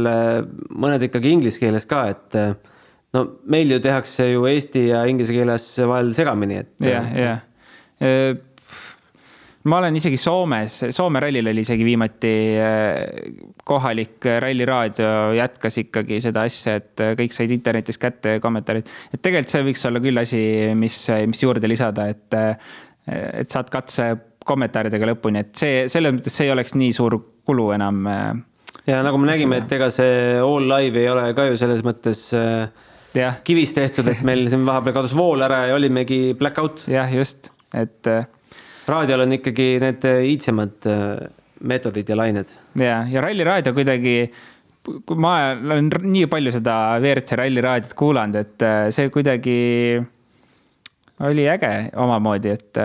mõned 0.72 1.09
ikkagi 1.09 1.34
inglise 1.36 1.59
keeles 1.59 1.88
ka, 1.89 2.05
et 2.14 2.39
no 3.12 3.26
meil 3.51 3.74
ju 3.76 3.82
tehakse 3.84 4.32
ju 4.32 4.47
eesti 4.47 4.88
ja 4.93 5.03
inglise 5.12 5.36
keeles 5.36 5.74
vahel 5.84 6.14
segamini, 6.16 6.62
et. 6.64 6.76
jah, 6.88 7.16
jah 7.18 7.47
ma 9.64 9.78
olen 9.78 9.97
isegi 9.97 10.18
Soomes, 10.18 10.78
Soome 10.89 11.22
rallil 11.22 11.49
oli 11.52 11.64
isegi 11.66 11.86
viimati 11.86 12.34
äh, 12.58 12.95
kohalik 13.68 14.26
ralliraadio 14.41 15.12
jätkas 15.38 15.78
ikkagi 15.84 16.22
seda 16.24 16.45
asja, 16.49 16.80
et 16.82 17.04
äh, 17.04 17.14
kõik 17.20 17.36
said 17.36 17.54
internetis 17.54 18.02
kätte 18.02 18.39
kommentaarid. 18.41 18.89
et 19.14 19.22
tegelikult 19.22 19.54
see 19.54 19.66
võiks 19.70 19.86
olla 19.89 20.02
küll 20.04 20.22
asi, 20.22 20.43
mis, 20.78 20.97
mis 21.30 21.43
juurde 21.43 21.70
lisada, 21.70 22.08
et, 22.14 22.38
äh, 22.38 22.78
et 23.43 23.54
saad 23.54 23.70
katse 23.74 24.12
kommentaaridega 24.45 25.12
lõpuni, 25.14 25.45
et 25.45 25.54
see, 25.58 25.86
selles 25.91 26.16
mõttes 26.16 26.34
see 26.34 26.49
ei 26.49 26.56
oleks 26.56 26.74
nii 26.74 26.95
suur 26.97 27.20
kulu 27.45 27.70
enam. 27.78 28.08
ja 28.88 29.02
nagu 29.06 29.20
me 29.22 29.30
nägime, 29.30 29.62
et 29.62 29.78
ega 29.78 29.91
see 29.93 30.39
all 30.41 30.66
live 30.74 30.97
ei 31.04 31.10
ole 31.12 31.30
ka 31.38 31.45
ju 31.52 31.60
selles 31.62 31.86
mõttes 31.86 32.26
ja. 32.34 33.34
kivist 33.45 33.78
tehtud, 33.78 34.10
et 34.10 34.26
meil 34.26 34.47
siin 34.49 34.66
vahepeal 34.66 35.02
kadus 35.02 35.14
vool 35.18 35.45
ära 35.45 35.68
ja 35.70 35.78
olimegi 35.78 36.32
black 36.39 36.58
out. 36.58 36.82
jah, 36.89 37.14
just, 37.14 37.52
et 37.74 38.07
raadiol 38.89 39.26
on 39.26 39.38
ikkagi 39.38 39.67
need 39.82 40.07
äh, 40.07 40.24
iidsemad 40.32 40.89
äh, 40.89 41.28
meetodid 41.67 42.09
ja 42.09 42.17
lained. 42.17 42.55
ja, 42.80 43.03
ja 43.09 43.22
ralliraadio 43.24 43.74
kuidagi, 43.78 44.15
ma 45.15 45.36
olen 45.53 45.91
nii 46.07 46.26
palju 46.32 46.55
seda 46.57 46.78
WRC 46.99 47.38
ralliraadiot 47.41 47.95
kuulanud, 47.97 48.41
et 48.41 48.65
äh, 48.65 48.84
see 48.95 49.11
kuidagi 49.13 49.57
oli 51.22 51.45
äge 51.45 51.91
omamoodi, 52.01 52.49
et 52.49 52.78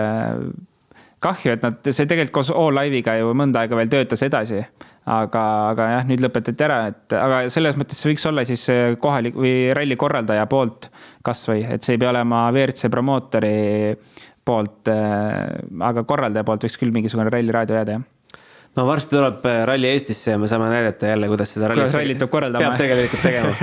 kahju, 1.25 1.55
et 1.55 1.63
nad, 1.65 1.79
see 1.89 2.05
tegelikult 2.05 2.35
koos 2.35 2.51
O-Live'iga 2.53 3.15
ju 3.17 3.31
mõnda 3.33 3.63
aega 3.63 3.79
veel 3.79 3.89
töötas 3.89 4.21
edasi. 4.27 4.61
aga, 5.07 5.41
aga 5.71 5.85
jah, 5.87 6.05
nüüd 6.05 6.21
lõpetati 6.21 6.63
ära, 6.65 6.77
et 6.91 7.13
aga 7.15 7.39
selles 7.49 7.77
mõttes 7.79 7.97
see 7.97 8.11
võiks 8.11 8.25
olla 8.27 8.43
siis 8.45 8.65
kohalik 9.01 9.39
või 9.39 9.71
ralli 9.73 9.95
korraldaja 9.97 10.45
poolt 10.51 10.89
kasvõi, 11.25 11.63
et 11.63 11.81
see 11.87 11.95
ei 11.95 12.01
pea 12.03 12.11
olema 12.11 12.43
WRC 12.51 12.91
promootori 12.93 13.55
poolt, 14.47 14.89
äh, 14.91 15.57
aga 15.89 16.03
korraldaja 16.07 16.47
poolt 16.47 16.65
võiks 16.67 16.79
küll 16.79 16.95
mingisugune 16.95 17.29
ralliraadio 17.33 17.79
jääda, 17.79 17.97
jah. 17.97 18.43
no 18.79 18.87
varsti 18.89 19.15
tuleb 19.15 19.47
äh, 19.49 19.61
ralli 19.69 19.91
Eestisse 19.93 20.35
ja 20.35 20.41
me 20.41 20.49
saame 20.49 20.71
näidata 20.73 21.13
jälle, 21.13 21.31
kuidas 21.31 21.55
seda 21.55 21.71
rallit, 21.71 21.87
kuidas 21.87 22.01
rallit 22.01 22.21
peab 22.23 22.35
korraldama. 22.35 22.67
peab 22.67 22.83
tegelikult 22.83 23.25
tegema 23.27 23.55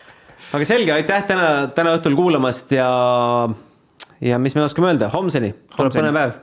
aga 0.58 0.68
selge, 0.72 0.94
aitäh 0.96 1.24
täna, 1.30 1.48
täna 1.76 1.94
õhtul 1.98 2.18
kuulamast 2.18 2.76
ja, 2.76 2.90
ja 4.24 4.42
mis 4.42 4.58
me 4.58 4.66
oskame 4.66 4.92
öelda, 4.92 5.10
homseni, 5.14 5.54
tuleb 5.76 5.98
põnev 5.98 6.20
päev 6.20 6.36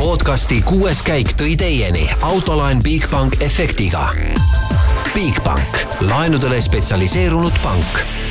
podcasti 0.00 0.62
kuues 0.64 1.02
käik 1.04 1.34
tõi 1.36 1.58
teieni 1.60 2.06
autolaen 2.24 2.80
Bigbank 2.80 3.36
efektiga. 3.44 4.06
Bigbank, 5.12 5.84
laenudele 6.08 6.62
spetsialiseerunud 6.64 7.60
pank 7.60 8.29